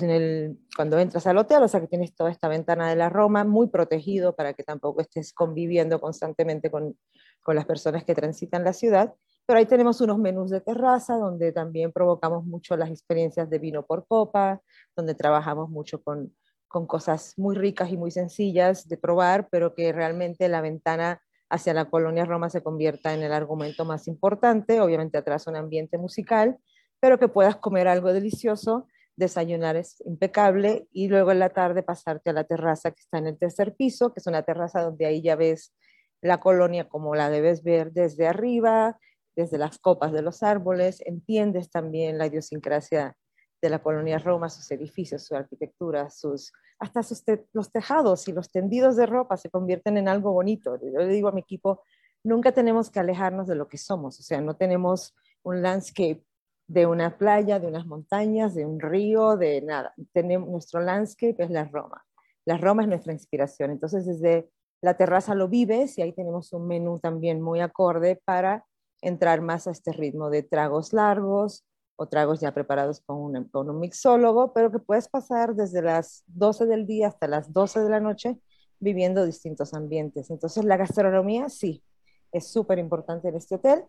en 0.00 0.10
el, 0.10 0.58
cuando 0.76 0.98
entras 0.98 1.26
al 1.26 1.38
hotel, 1.38 1.62
o 1.62 1.68
sea 1.68 1.80
que 1.80 1.88
tienes 1.88 2.14
toda 2.14 2.30
esta 2.30 2.46
ventana 2.46 2.88
de 2.88 2.94
la 2.94 3.08
Roma 3.08 3.44
muy 3.44 3.66
protegido 3.66 4.36
para 4.36 4.52
que 4.52 4.62
tampoco 4.62 5.00
estés 5.00 5.32
conviviendo 5.32 6.00
constantemente 6.00 6.70
con, 6.70 6.96
con 7.42 7.56
las 7.56 7.66
personas 7.66 8.04
que 8.04 8.14
transitan 8.14 8.62
la 8.62 8.72
ciudad. 8.72 9.12
Pero 9.46 9.58
ahí 9.58 9.66
tenemos 9.66 10.00
unos 10.00 10.18
menús 10.18 10.50
de 10.50 10.60
terraza 10.60 11.16
donde 11.16 11.50
también 11.50 11.90
provocamos 11.90 12.44
mucho 12.44 12.76
las 12.76 12.90
experiencias 12.90 13.50
de 13.50 13.58
vino 13.58 13.84
por 13.84 14.06
copa, 14.06 14.62
donde 14.94 15.16
trabajamos 15.16 15.68
mucho 15.68 16.00
con, 16.00 16.32
con 16.68 16.86
cosas 16.86 17.34
muy 17.36 17.56
ricas 17.56 17.90
y 17.90 17.96
muy 17.96 18.12
sencillas 18.12 18.86
de 18.88 18.96
probar, 18.96 19.48
pero 19.50 19.74
que 19.74 19.92
realmente 19.92 20.48
la 20.48 20.60
ventana 20.60 21.20
hacia 21.50 21.74
la 21.74 21.90
colonia 21.90 22.24
Roma 22.24 22.48
se 22.48 22.62
convierta 22.62 23.12
en 23.12 23.22
el 23.22 23.32
argumento 23.32 23.84
más 23.84 24.08
importante. 24.08 24.80
Obviamente 24.80 25.18
atrás 25.18 25.46
un 25.46 25.56
ambiente 25.56 25.98
musical, 25.98 26.58
pero 27.00 27.18
que 27.18 27.28
puedas 27.28 27.56
comer 27.56 27.88
algo 27.88 28.12
delicioso 28.12 28.86
desayunar 29.16 29.76
es 29.76 30.00
impecable 30.06 30.88
y 30.92 31.08
luego 31.08 31.30
en 31.30 31.38
la 31.38 31.50
tarde 31.50 31.82
pasarte 31.82 32.30
a 32.30 32.32
la 32.32 32.44
terraza 32.44 32.90
que 32.90 33.00
está 33.00 33.18
en 33.18 33.26
el 33.26 33.38
tercer 33.38 33.74
piso, 33.76 34.12
que 34.12 34.20
es 34.20 34.26
una 34.26 34.42
terraza 34.42 34.82
donde 34.82 35.06
ahí 35.06 35.22
ya 35.22 35.36
ves 35.36 35.74
la 36.22 36.38
colonia 36.40 36.88
como 36.88 37.14
la 37.14 37.30
debes 37.30 37.62
ver 37.62 37.92
desde 37.92 38.26
arriba, 38.26 38.98
desde 39.36 39.58
las 39.58 39.78
copas 39.78 40.12
de 40.12 40.22
los 40.22 40.42
árboles, 40.42 41.02
entiendes 41.06 41.70
también 41.70 42.18
la 42.18 42.26
idiosincrasia 42.26 43.16
de 43.60 43.70
la 43.70 43.80
colonia 43.80 44.18
Roma, 44.18 44.48
sus 44.48 44.70
edificios, 44.70 45.24
su 45.24 45.34
arquitectura, 45.34 46.08
sus, 46.10 46.52
hasta 46.78 47.02
sus 47.02 47.22
los 47.52 47.70
tejados 47.70 48.26
y 48.28 48.32
los 48.32 48.50
tendidos 48.50 48.96
de 48.96 49.06
ropa 49.06 49.36
se 49.36 49.50
convierten 49.50 49.98
en 49.98 50.08
algo 50.08 50.32
bonito. 50.32 50.78
Yo 50.80 50.98
le 50.98 51.08
digo 51.08 51.28
a 51.28 51.32
mi 51.32 51.40
equipo, 51.40 51.82
nunca 52.24 52.52
tenemos 52.52 52.90
que 52.90 53.00
alejarnos 53.00 53.46
de 53.46 53.54
lo 53.54 53.68
que 53.68 53.78
somos, 53.78 54.18
o 54.18 54.22
sea, 54.22 54.40
no 54.40 54.56
tenemos 54.56 55.14
un 55.42 55.62
landscape 55.62 56.24
de 56.66 56.86
una 56.86 57.18
playa, 57.18 57.58
de 57.58 57.66
unas 57.66 57.84
montañas, 57.84 58.54
de 58.54 58.64
un 58.64 58.78
río, 58.78 59.36
de 59.36 59.60
nada. 59.60 59.92
Tenemos, 60.12 60.48
nuestro 60.48 60.80
landscape 60.80 61.42
es 61.42 61.50
la 61.50 61.64
Roma. 61.64 62.04
La 62.44 62.58
Roma 62.58 62.82
es 62.82 62.88
nuestra 62.88 63.12
inspiración. 63.12 63.72
Entonces, 63.72 64.06
desde 64.06 64.48
la 64.80 64.96
terraza 64.96 65.34
lo 65.34 65.48
vives 65.48 65.98
y 65.98 66.02
ahí 66.02 66.12
tenemos 66.12 66.52
un 66.52 66.68
menú 66.68 67.00
también 67.00 67.40
muy 67.40 67.60
acorde 67.60 68.22
para 68.24 68.64
entrar 69.02 69.40
más 69.40 69.66
a 69.66 69.72
este 69.72 69.92
ritmo 69.92 70.30
de 70.30 70.44
tragos 70.44 70.92
largos 70.92 71.64
o 72.00 72.08
tragos 72.08 72.40
ya 72.40 72.54
preparados 72.54 73.02
con 73.02 73.18
un, 73.18 73.44
con 73.44 73.68
un 73.68 73.78
mixólogo, 73.78 74.54
pero 74.54 74.72
que 74.72 74.78
puedes 74.78 75.06
pasar 75.06 75.54
desde 75.54 75.82
las 75.82 76.24
12 76.28 76.64
del 76.64 76.86
día 76.86 77.08
hasta 77.08 77.28
las 77.28 77.52
12 77.52 77.80
de 77.80 77.90
la 77.90 78.00
noche 78.00 78.38
viviendo 78.78 79.26
distintos 79.26 79.74
ambientes. 79.74 80.30
Entonces, 80.30 80.64
la 80.64 80.78
gastronomía 80.78 81.50
sí, 81.50 81.84
es 82.32 82.50
súper 82.50 82.78
importante 82.78 83.28
en 83.28 83.36
este 83.36 83.56
hotel 83.56 83.84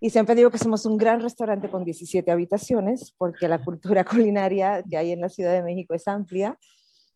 y 0.00 0.10
siempre 0.10 0.34
digo 0.34 0.50
que 0.50 0.58
somos 0.58 0.84
un 0.84 0.96
gran 0.96 1.20
restaurante 1.20 1.70
con 1.70 1.84
17 1.84 2.28
habitaciones, 2.28 3.14
porque 3.16 3.46
la 3.46 3.62
cultura 3.62 4.04
culinaria 4.04 4.82
que 4.82 4.96
hay 4.96 5.12
en 5.12 5.20
la 5.20 5.28
Ciudad 5.28 5.52
de 5.52 5.62
México 5.62 5.94
es 5.94 6.08
amplia. 6.08 6.58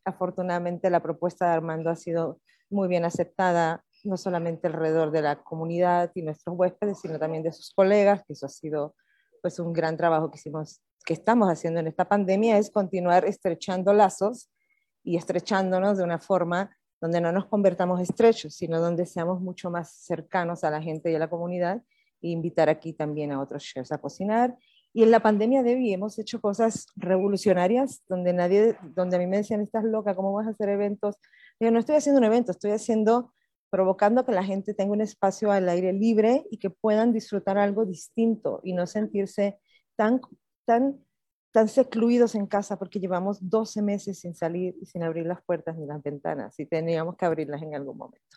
Afortunadamente 0.05 0.89
la 0.89 1.03
propuesta 1.03 1.47
de 1.47 1.53
Armando 1.55 1.91
ha 1.91 1.97
sido 1.97 2.39
muy 2.71 2.87
bien 2.87 3.05
aceptada, 3.05 3.85
no 4.05 4.17
solamente 4.17 4.69
alrededor 4.69 5.11
de 5.11 5.23
la 5.23 5.43
comunidad 5.43 6.13
y 6.15 6.23
nuestros 6.23 6.57
huéspedes, 6.57 7.01
sino 7.01 7.19
también 7.19 7.43
de 7.43 7.51
sus 7.51 7.75
colegas, 7.75 8.23
que 8.25 8.35
eso 8.35 8.47
ha 8.47 8.49
sido 8.49 8.95
pues 9.43 9.59
un 9.59 9.73
gran 9.73 9.97
trabajo 9.97 10.31
que 10.31 10.39
hicimos, 10.39 10.81
que 11.05 11.13
estamos 11.13 11.49
haciendo 11.49 11.81
en 11.81 11.89
esta 11.89 12.09
pandemia, 12.09 12.57
es 12.57 12.71
continuar 12.71 13.27
estrechando 13.27 13.93
lazos 13.93 14.51
y 15.05 15.17
estrechándonos 15.17 15.99
de 15.99 16.05
una 16.05 16.19
forma 16.19 16.75
donde 17.01 17.21
no 17.21 17.33
nos 17.33 17.47
convertamos 17.47 18.01
estrechos, 18.01 18.55
sino 18.55 18.81
donde 18.81 19.05
seamos 19.05 19.41
mucho 19.41 19.71
más 19.71 19.93
cercanos 19.93 20.63
a 20.63 20.71
la 20.71 20.81
gente 20.81 21.11
y 21.11 21.17
a 21.17 21.19
la 21.19 21.29
comunidad 21.29 21.83
invitar 22.23 22.69
aquí 22.69 22.93
también 22.93 23.33
a 23.33 23.41
otros 23.41 23.65
chefs 23.65 23.93
a 23.93 23.99
cocinar. 23.99 24.57
Y 24.95 25.03
en 25.03 25.11
la 25.11 25.21
pandemia 25.21 25.63
de 25.63 25.75
hoy 25.75 25.93
hemos 25.93 26.19
hecho 26.19 26.41
cosas 26.41 26.87
revolucionarias 26.97 28.03
donde 28.09 28.33
nadie, 28.33 28.77
donde 28.95 29.17
a 29.17 29.19
mí 29.19 29.27
me 29.27 29.39
decían, 29.39 29.61
estás 29.63 29.85
loca, 29.85 30.15
¿cómo 30.15 30.33
vas 30.33 30.47
a 30.47 30.51
hacer 30.51 30.69
eventos? 30.69 31.17
Yo 31.59 31.71
no 31.71 31.79
estoy 31.79 31.97
haciendo 31.97 32.19
un 32.19 32.25
evento, 32.25 32.53
estoy 32.53 32.73
haciendo, 32.73 33.33
provocando 33.73 34.27
que 34.27 34.33
la 34.33 34.45
gente 34.45 34.75
tenga 34.75 34.93
un 34.93 35.01
espacio 35.01 35.51
al 35.51 35.67
aire 35.67 35.95
libre 35.95 36.45
y 36.51 36.59
que 36.59 36.69
puedan 36.69 37.11
disfrutar 37.11 37.57
algo 37.57 37.87
distinto 37.87 38.61
y 38.63 38.75
no 38.75 38.87
sentirse 38.87 39.59
tan, 39.97 40.21
tan, 40.67 41.03
tan 41.53 41.69
secluidos 41.71 42.35
en 42.35 42.47
casa 42.47 42.79
porque 42.79 43.01
llevamos 43.01 43.39
12 43.41 43.81
meses 43.81 44.19
sin 44.19 44.35
salir 44.35 44.77
y 44.79 44.85
sin 44.85 45.03
abrir 45.03 45.25
las 45.25 45.43
puertas 45.43 45.75
ni 45.79 45.87
las 45.87 46.03
ventanas 46.03 46.61
y 46.61 46.67
teníamos 46.67 47.17
que 47.17 47.25
abrirlas 47.25 47.63
en 47.63 47.75
algún 47.75 47.97
momento. 47.97 48.37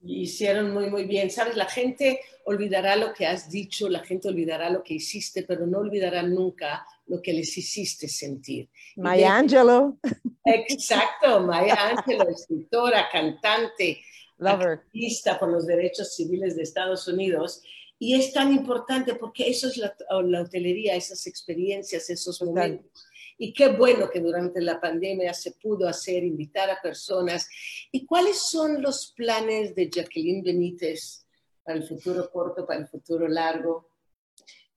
Hicieron 0.00 0.72
muy, 0.72 0.88
muy 0.88 1.06
bien. 1.06 1.28
Sabes, 1.28 1.56
la 1.56 1.66
gente 1.66 2.20
olvidará 2.44 2.94
lo 2.94 3.12
que 3.12 3.26
has 3.26 3.50
dicho, 3.50 3.88
la 3.88 4.04
gente 4.04 4.28
olvidará 4.28 4.70
lo 4.70 4.84
que 4.84 4.94
hiciste, 4.94 5.42
pero 5.42 5.66
no 5.66 5.78
olvidará 5.78 6.22
nunca 6.22 6.86
lo 7.06 7.20
que 7.20 7.32
les 7.32 7.58
hiciste 7.58 8.06
sentir. 8.06 8.68
Maya 8.94 9.38
Angelou. 9.38 9.98
Exacto, 10.44 11.40
Maya 11.40 11.74
Angelou, 11.90 12.28
escritora, 12.30 13.08
cantante, 13.10 13.98
activista 14.40 15.38
por 15.38 15.50
los 15.50 15.66
derechos 15.66 16.14
civiles 16.14 16.56
de 16.56 16.62
Estados 16.62 17.08
Unidos. 17.08 17.62
Y 17.98 18.14
es 18.14 18.32
tan 18.32 18.52
importante 18.52 19.14
porque 19.14 19.48
eso 19.48 19.68
es 19.68 19.76
la, 19.76 19.94
la 20.22 20.42
hotelería, 20.42 20.94
esas 20.94 21.26
experiencias, 21.26 22.08
esos 22.10 22.40
momentos 22.42 23.08
y 23.38 23.54
qué 23.54 23.68
bueno 23.68 24.10
que 24.10 24.20
durante 24.20 24.60
la 24.60 24.80
pandemia 24.80 25.32
se 25.32 25.52
pudo 25.52 25.88
hacer, 25.88 26.24
invitar 26.24 26.68
a 26.68 26.82
personas. 26.82 27.48
¿Y 27.92 28.04
cuáles 28.04 28.42
son 28.42 28.82
los 28.82 29.14
planes 29.16 29.74
de 29.76 29.88
Jacqueline 29.88 30.42
Benítez 30.42 31.24
para 31.62 31.78
el 31.78 31.84
futuro 31.84 32.28
corto, 32.30 32.66
para 32.66 32.80
el 32.80 32.88
futuro 32.88 33.28
largo? 33.28 33.90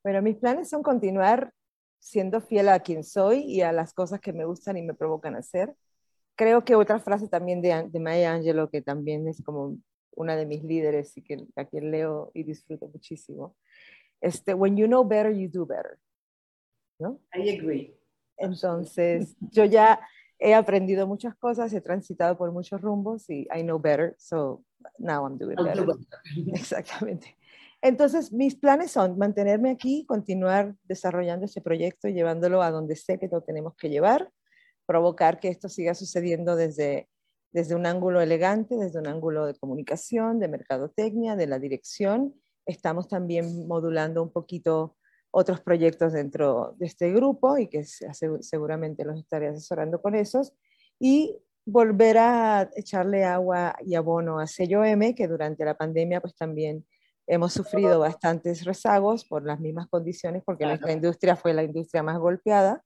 Bueno, 0.04 0.22
mis 0.22 0.38
planes 0.38 0.70
son 0.70 0.84
continuar 0.84 1.52
siendo 2.00 2.40
fiel 2.40 2.70
a 2.70 2.80
quien 2.80 3.04
soy 3.04 3.40
y 3.40 3.62
a 3.62 3.72
las 3.72 3.94
cosas 3.94 4.22
que 4.22 4.32
me 4.32 4.46
gustan 4.46 4.78
y 4.78 4.84
me 4.84 4.94
provocan 4.94 5.36
hacer. 5.36 5.76
Creo 6.36 6.64
que 6.64 6.76
otra 6.76 7.00
frase 7.00 7.28
también 7.28 7.62
de, 7.62 7.88
de 7.90 8.00
Maya 8.00 8.34
Angelou, 8.34 8.70
que 8.70 8.82
también 8.82 9.28
es 9.28 9.42
como 9.44 9.78
una 10.16 10.36
de 10.36 10.46
mis 10.46 10.64
líderes 10.64 11.16
y 11.18 11.22
que 11.22 11.46
a 11.56 11.66
quien 11.66 11.92
leo 11.92 12.32
y 12.34 12.44
disfruto 12.44 12.88
muchísimo. 12.88 13.56
Este, 14.20 14.54
when 14.54 14.78
you 14.78 14.88
know 14.88 15.04
better, 15.04 15.32
you 15.32 15.50
do 15.50 15.66
better. 15.66 15.98
¿no? 17.02 17.20
I 17.34 17.50
agree. 17.50 17.98
Entonces, 18.38 19.36
yo 19.52 19.66
ya 19.66 20.00
he 20.40 20.54
aprendido 20.54 21.06
muchas 21.06 21.36
cosas, 21.36 21.74
he 21.74 21.82
transitado 21.82 22.38
por 22.38 22.52
muchos 22.52 22.82
rumbos 22.82 23.30
y 23.30 23.48
I 23.54 23.62
know 23.62 23.80
better, 23.80 24.16
so 24.18 24.64
now 24.98 25.26
I'm 25.26 25.38
doing 25.38 25.58
better. 25.58 25.86
Exactamente. 26.54 27.38
Entonces, 27.82 28.32
mis 28.32 28.56
planes 28.56 28.92
son 28.92 29.18
mantenerme 29.18 29.72
aquí, 29.72 30.06
continuar 30.06 30.76
desarrollando 30.84 31.46
este 31.46 31.62
proyecto 31.62 32.08
y 32.08 32.14
llevándolo 32.14 32.62
a 32.62 32.72
donde 32.72 32.96
sé 32.96 33.18
que 33.18 33.28
lo 33.28 33.42
tenemos 33.42 33.76
que 33.76 33.90
llevar, 33.90 34.32
provocar 34.92 35.40
que 35.40 35.48
esto 35.48 35.70
siga 35.70 35.96
sucediendo 35.96 36.58
desde, 36.58 37.08
desde 37.54 37.76
un 37.76 37.86
ángulo 37.86 38.20
elegante, 38.20 38.76
desde 38.76 39.00
un 39.00 39.08
ángulo 39.08 39.46
de 39.46 39.56
comunicación, 39.56 40.38
de 40.38 40.50
mercadotecnia, 40.50 41.38
de 41.38 41.48
la 41.48 41.60
dirección. 41.60 42.36
Estamos 42.66 43.08
también 43.08 43.70
modulando 43.70 44.22
un 44.22 44.34
poquito 44.34 44.98
otros 45.32 45.62
proyectos 45.62 46.12
dentro 46.12 46.76
de 46.78 46.88
este 46.88 47.10
grupo 47.14 47.58
y 47.58 47.68
que 47.68 47.86
seguramente 47.86 49.06
los 49.06 49.18
estaré 49.18 49.48
asesorando 49.48 50.02
con 50.02 50.14
esos. 50.14 50.52
Y 51.00 51.38
volver 51.66 52.18
a 52.18 52.70
echarle 52.76 53.24
agua 53.24 53.78
y 53.86 53.96
abono 53.96 54.40
a 54.40 54.48
Sello 54.48 54.84
M, 54.84 55.16
que 55.16 55.30
durante 55.30 55.64
la 55.64 55.76
pandemia 55.76 56.20
pues 56.20 56.36
también 56.36 56.86
hemos 57.28 57.54
sufrido 57.54 58.00
bastantes 58.00 58.66
rezagos 58.66 59.24
por 59.24 59.46
las 59.46 59.62
mismas 59.62 59.88
condiciones, 59.88 60.44
porque 60.46 60.66
nuestra 60.66 60.92
industria 60.92 61.38
fue 61.38 61.54
la 61.54 61.64
industria 61.64 62.04
más 62.04 62.20
golpeada. 62.20 62.84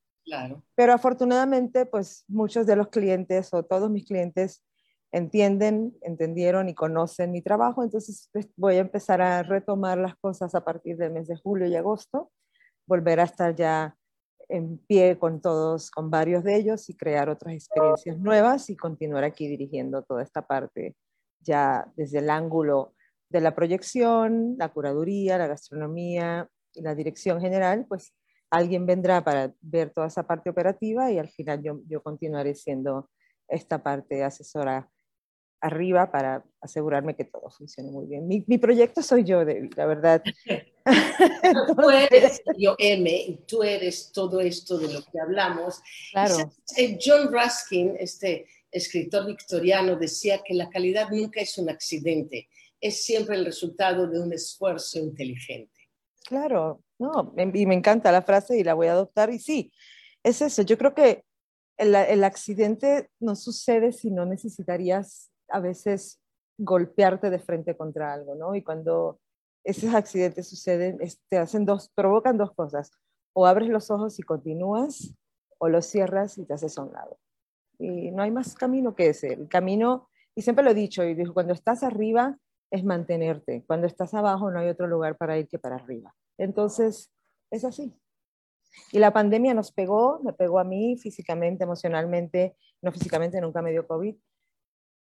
Pero 0.76 0.94
afortunadamente, 0.94 1.86
pues 1.86 2.26
muchos 2.28 2.66
de 2.66 2.76
los 2.76 2.90
clientes 2.90 3.54
o 3.54 3.64
todos 3.64 3.90
mis 3.90 4.06
clientes 4.06 4.64
entienden, 5.12 5.96
entendieron 6.02 6.68
y 6.68 6.74
conocen 6.74 7.32
mi 7.32 7.42
trabajo, 7.42 7.84
entonces 7.84 8.30
pues, 8.34 8.50
voy 8.58 8.76
a 8.76 8.80
empezar 8.80 9.22
a 9.22 9.44
retomar 9.44 9.98
las 9.98 10.16
cosas 10.18 10.54
a 10.56 10.66
partir 10.66 10.98
del 10.98 11.14
mes 11.14 11.28
de 11.28 11.38
julio 11.38 11.68
y 11.68 11.76
agosto, 11.76 12.32
volver 12.86 13.20
a 13.20 13.24
estar 13.24 13.56
ya 13.56 13.96
en 14.50 14.78
pie 14.78 15.18
con 15.18 15.42
todos, 15.42 15.90
con 15.90 16.10
varios 16.10 16.44
de 16.44 16.56
ellos 16.56 16.90
y 16.90 16.98
crear 16.98 17.30
otras 17.30 17.54
experiencias 17.54 18.18
nuevas 18.20 18.70
y 18.70 18.76
continuar 18.76 19.24
aquí 19.24 19.48
dirigiendo 19.48 20.04
toda 20.04 20.22
esta 20.22 20.46
parte 20.46 20.96
ya 21.40 21.92
desde 21.96 22.20
el 22.20 22.30
ángulo 22.30 22.94
de 23.30 23.42
la 23.42 23.56
proyección, 23.56 24.56
la 24.58 24.70
curaduría, 24.70 25.38
la 25.38 25.48
gastronomía 25.48 26.50
y 26.74 26.82
la 26.82 26.96
dirección 26.96 27.40
general, 27.40 27.86
pues 27.88 28.14
alguien 28.50 28.86
vendrá 28.86 29.24
para 29.24 29.54
ver 29.62 29.92
toda 29.92 30.08
esa 30.08 30.24
parte 30.24 30.50
operativa 30.50 31.12
y 31.12 31.18
al 31.18 31.30
final 31.30 31.62
yo, 31.62 31.82
yo 31.88 32.02
continuaré 32.02 32.56
siendo 32.56 33.10
esta 33.48 33.82
parte 33.84 34.24
asesora 34.24 34.90
arriba 35.62 36.12
para 36.12 36.46
asegurarme 36.62 37.16
que 37.16 37.26
todo 37.26 37.50
funcione 37.50 37.92
muy 37.92 38.06
bien. 38.06 38.28
Mi, 38.28 38.44
mi 38.48 38.58
proyecto 38.58 39.02
soy 39.02 39.24
yo, 39.24 39.44
la 39.44 39.86
verdad. 39.86 40.22
tú 41.76 41.90
eres 41.90 42.42
yo 42.58 42.76
M 42.78 43.40
tú 43.48 43.64
eres 43.64 44.12
todo 44.12 44.40
esto 44.42 44.78
de 44.78 44.94
lo 44.94 45.02
que 45.04 45.20
hablamos. 45.20 45.82
Claro. 46.12 46.52
John 47.04 47.34
Ruskin, 47.34 47.96
este 48.00 48.48
escritor 48.72 49.26
victoriano, 49.26 49.96
decía 49.96 50.42
que 50.44 50.54
la 50.54 50.70
calidad 50.70 51.10
nunca 51.10 51.42
es 51.42 51.58
un 51.58 51.70
accidente, 51.70 52.50
es 52.80 53.04
siempre 53.04 53.36
el 53.36 53.46
resultado 53.46 54.08
de 54.08 54.20
un 54.20 54.34
esfuerzo 54.34 55.00
inteligente. 55.00 55.75
Claro, 56.26 56.82
no, 56.98 57.34
y 57.38 57.66
me 57.66 57.76
encanta 57.76 58.12
la 58.12 58.24
frase 58.24 58.58
y 58.58 58.64
la 58.64 58.74
voy 58.74 58.88
a 58.88 58.94
adoptar. 58.94 59.30
Y 59.30 59.40
sí, 59.40 59.72
es 60.24 60.42
eso. 60.42 60.64
Yo 60.64 60.78
creo 60.78 60.96
que 60.96 61.24
el, 61.78 62.24
accidente 62.24 63.10
no 63.20 63.36
sucede 63.36 63.92
si 63.92 64.12
no 64.12 64.26
necesitarías 64.26 65.32
a 65.50 65.60
veces 65.60 66.20
golpearte 66.58 67.30
de 67.30 67.40
frente 67.40 67.76
contra 67.76 68.14
algo, 68.14 68.36
¿no? 68.36 68.56
Y 68.56 68.64
cuando 68.64 69.20
esos 69.64 69.94
accidentes 69.94 70.48
suceden, 70.48 71.00
te 71.30 71.38
hacen 71.38 71.66
dos, 71.66 71.92
provocan 71.94 72.38
dos 72.38 72.54
cosas. 72.54 72.92
O 73.34 73.46
abres 73.46 73.70
los 73.70 73.92
ojos 73.92 74.18
y 74.18 74.24
continúas, 74.24 75.14
o 75.58 75.70
los 75.70 75.86
cierras 75.86 76.38
y 76.38 76.46
te 76.46 76.54
haces 76.54 76.78
a 76.78 76.84
un 76.84 76.94
lado. 76.94 77.20
Y 77.78 78.12
no 78.12 78.24
hay 78.24 78.32
más 78.32 78.56
camino 78.56 78.96
que 78.96 79.10
ese. 79.10 79.34
El 79.34 79.48
camino, 79.50 80.10
y 80.34 80.42
siempre 80.42 80.64
lo 80.64 80.72
he 80.72 80.76
dicho, 80.76 81.04
y 81.04 81.14
digo, 81.14 81.34
cuando 81.34 81.54
estás 81.54 81.84
arriba 81.84 82.38
es 82.72 82.84
mantenerte. 82.84 83.64
Cuando 83.68 83.88
estás 83.88 84.14
abajo 84.14 84.52
no 84.52 84.60
hay 84.60 84.70
otro 84.70 84.88
lugar 84.88 85.18
para 85.18 85.38
ir 85.38 85.48
que 85.48 85.60
para 85.60 85.76
arriba. 85.76 86.14
Entonces, 86.38 87.12
es 87.52 87.64
así. 87.64 87.94
Y 88.92 89.00
la 89.00 89.14
pandemia 89.14 89.54
nos 89.54 89.72
pegó, 89.72 90.20
me 90.24 90.34
pegó 90.34 90.60
a 90.60 90.64
mí 90.64 90.98
físicamente, 90.98 91.64
emocionalmente, 91.64 92.56
no 92.82 92.92
físicamente, 92.92 93.40
nunca 93.40 93.62
me 93.62 93.72
dio 93.72 93.88
COVID, 93.88 94.16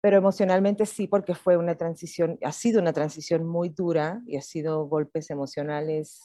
pero 0.00 0.18
emocionalmente 0.18 0.86
sí, 0.86 1.08
porque 1.08 1.34
fue 1.34 1.56
una 1.56 1.76
transición, 1.76 2.38
ha 2.42 2.52
sido 2.52 2.80
una 2.80 2.92
transición 2.92 3.44
muy 3.44 3.70
dura 3.70 4.22
y 4.26 4.36
ha 4.36 4.42
sido 4.42 4.86
golpes 4.86 5.30
emocionales, 5.30 6.20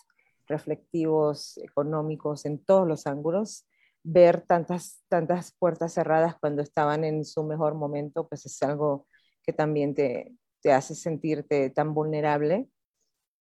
reflectivos, 0.47 1.57
económicos, 1.57 2.45
en 2.45 2.63
todos 2.63 2.87
los 2.87 3.07
ángulos. 3.07 3.65
Ver 4.03 4.41
tantas, 4.41 5.03
tantas 5.09 5.53
puertas 5.57 5.93
cerradas 5.93 6.35
cuando 6.39 6.61
estaban 6.61 7.03
en 7.03 7.25
su 7.25 7.43
mejor 7.43 7.75
momento, 7.75 8.27
pues 8.27 8.45
es 8.45 8.61
algo 8.61 9.07
que 9.43 9.53
también 9.53 9.95
te, 9.95 10.35
te 10.61 10.71
hace 10.71 10.95
sentirte 10.95 11.69
tan 11.69 11.93
vulnerable. 11.93 12.69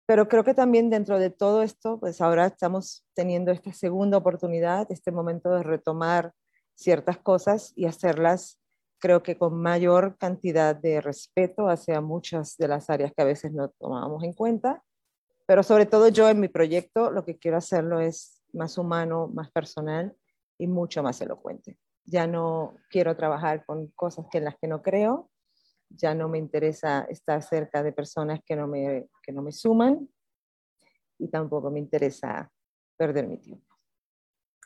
Pero 0.06 0.28
creo 0.28 0.44
que 0.44 0.54
también 0.54 0.90
dentro 0.90 1.18
de 1.18 1.30
todo 1.30 1.62
esto, 1.62 1.98
pues 1.98 2.20
ahora 2.20 2.46
estamos 2.46 3.06
teniendo 3.14 3.52
esta 3.52 3.72
segunda 3.72 4.18
oportunidad, 4.18 4.90
este 4.90 5.12
momento 5.12 5.50
de 5.50 5.62
retomar 5.62 6.32
ciertas 6.74 7.18
cosas 7.18 7.72
y 7.76 7.86
hacerlas 7.86 8.60
creo 9.04 9.22
que 9.22 9.36
con 9.36 9.60
mayor 9.60 10.16
cantidad 10.16 10.74
de 10.74 11.02
respeto 11.02 11.68
hacia 11.68 12.00
muchas 12.00 12.56
de 12.56 12.68
las 12.68 12.88
áreas 12.88 13.12
que 13.14 13.20
a 13.20 13.26
veces 13.26 13.52
no 13.52 13.68
tomábamos 13.68 14.24
en 14.24 14.32
cuenta, 14.32 14.82
pero 15.46 15.62
sobre 15.62 15.84
todo 15.84 16.08
yo 16.08 16.28
en 16.30 16.40
mi 16.40 16.48
proyecto 16.48 17.10
lo 17.10 17.24
que 17.24 17.36
quiero 17.36 17.58
hacerlo 17.58 18.00
es 18.00 18.42
más 18.54 18.78
humano, 18.78 19.28
más 19.34 19.50
personal 19.50 20.16
y 20.58 20.68
mucho 20.68 21.02
más 21.02 21.20
elocuente. 21.20 21.76
Ya 22.06 22.26
no 22.26 22.76
quiero 22.88 23.14
trabajar 23.14 23.66
con 23.66 23.88
cosas 23.88 24.24
en 24.32 24.44
las 24.44 24.56
que 24.56 24.68
no 24.68 24.82
creo, 24.82 25.30
ya 25.96 26.14
no 26.14 26.28
me 26.28 26.38
interesa 26.38 27.06
estar 27.08 27.42
cerca 27.42 27.82
de 27.82 27.92
personas 27.92 28.40
que 28.44 28.56
no 28.56 28.66
me, 28.66 29.08
que 29.22 29.32
no 29.32 29.42
me 29.42 29.52
suman 29.52 30.08
y 31.18 31.28
tampoco 31.28 31.70
me 31.70 31.78
interesa 31.78 32.50
perder 32.96 33.26
mi 33.26 33.38
tiempo. 33.38 33.74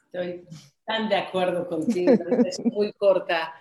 Estoy 0.06 0.46
tan 0.84 1.08
de 1.08 1.16
acuerdo 1.16 1.68
contigo, 1.68 2.12
es 2.46 2.64
muy 2.64 2.92
corta 2.94 3.54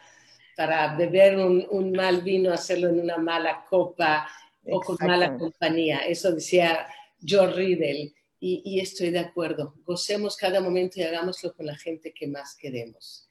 para 0.56 0.96
beber 0.96 1.38
un, 1.38 1.92
mal 1.92 2.22
vino, 2.22 2.52
hacerlo 2.52 2.90
en 2.90 3.00
una 3.00 3.18
mala 3.18 3.66
copa 3.70 4.28
o 4.66 4.80
con 4.82 4.98
mala 5.06 5.38
compañía. 5.38 6.00
Eso 6.00 6.32
decía 6.32 6.88
George 7.20 7.56
Riddle. 7.56 8.14
Y, 8.40 8.80
estoy 8.80 9.10
de 9.10 9.20
acuerdo. 9.20 9.74
Gocemos 9.84 10.38
cada 10.38 10.62
momento 10.62 11.00
y 11.00 11.04
hagámoslo 11.04 11.56
con 11.56 11.66
la 11.66 11.76
gente 11.76 12.14
que 12.14 12.28
más 12.28 12.56
queremos. 12.56 13.28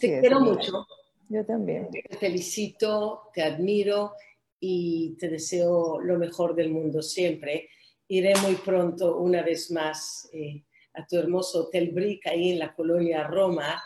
te 0.00 0.20
quiero 0.20 0.40
mucho. 0.40 0.86
Yo 1.28 1.44
también. 1.44 1.88
Te 1.90 2.16
felicito, 2.16 3.30
te 3.34 3.42
admiro 3.42 4.12
y 4.60 5.16
te 5.18 5.28
deseo 5.28 6.00
lo 6.00 6.18
mejor 6.18 6.54
del 6.54 6.70
mundo 6.70 7.02
siempre. 7.02 7.68
Iré 8.08 8.34
muy 8.36 8.54
pronto, 8.54 9.18
una 9.18 9.42
vez 9.42 9.70
más, 9.70 10.28
eh, 10.32 10.62
a 10.94 11.06
tu 11.06 11.16
hermoso 11.16 11.64
Hotel 11.64 11.90
Brick 11.90 12.26
ahí 12.26 12.52
en 12.52 12.60
la 12.60 12.74
colonia 12.74 13.24
Roma 13.24 13.82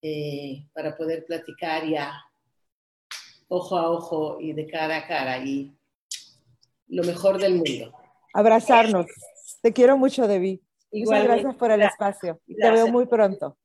eh, 0.00 0.66
para 0.72 0.96
poder 0.96 1.24
platicar 1.26 1.86
ya 1.86 2.12
ojo 3.48 3.76
a 3.76 3.90
ojo 3.90 4.38
y 4.40 4.52
de 4.52 4.66
cara 4.66 4.98
a 4.98 5.06
cara 5.06 5.38
y 5.38 5.76
lo 6.88 7.02
mejor 7.02 7.38
del 7.38 7.56
mundo. 7.56 7.92
Abrazarnos. 8.32 9.06
Te 9.60 9.72
quiero 9.72 9.98
mucho, 9.98 10.28
Debbie. 10.28 10.60
Muchas 10.92 11.24
gracias 11.24 11.54
por 11.56 11.70
el 11.72 11.82
espacio. 11.82 12.40
Te 12.46 12.70
veo 12.70 12.86
muy 12.88 13.06
pronto. 13.06 13.56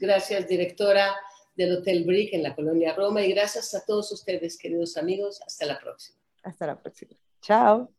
Gracias, 0.00 0.46
directora 0.48 1.14
del 1.54 1.76
Hotel 1.76 2.04
Brick 2.04 2.32
en 2.32 2.42
la 2.42 2.54
colonia 2.54 2.94
Roma 2.94 3.22
y 3.22 3.32
gracias 3.32 3.74
a 3.74 3.84
todos 3.84 4.10
ustedes, 4.12 4.58
queridos 4.58 4.96
amigos. 4.96 5.40
Hasta 5.46 5.66
la 5.66 5.78
próxima. 5.78 6.18
Hasta 6.42 6.66
la 6.66 6.80
próxima. 6.80 7.12
Chao. 7.40 7.93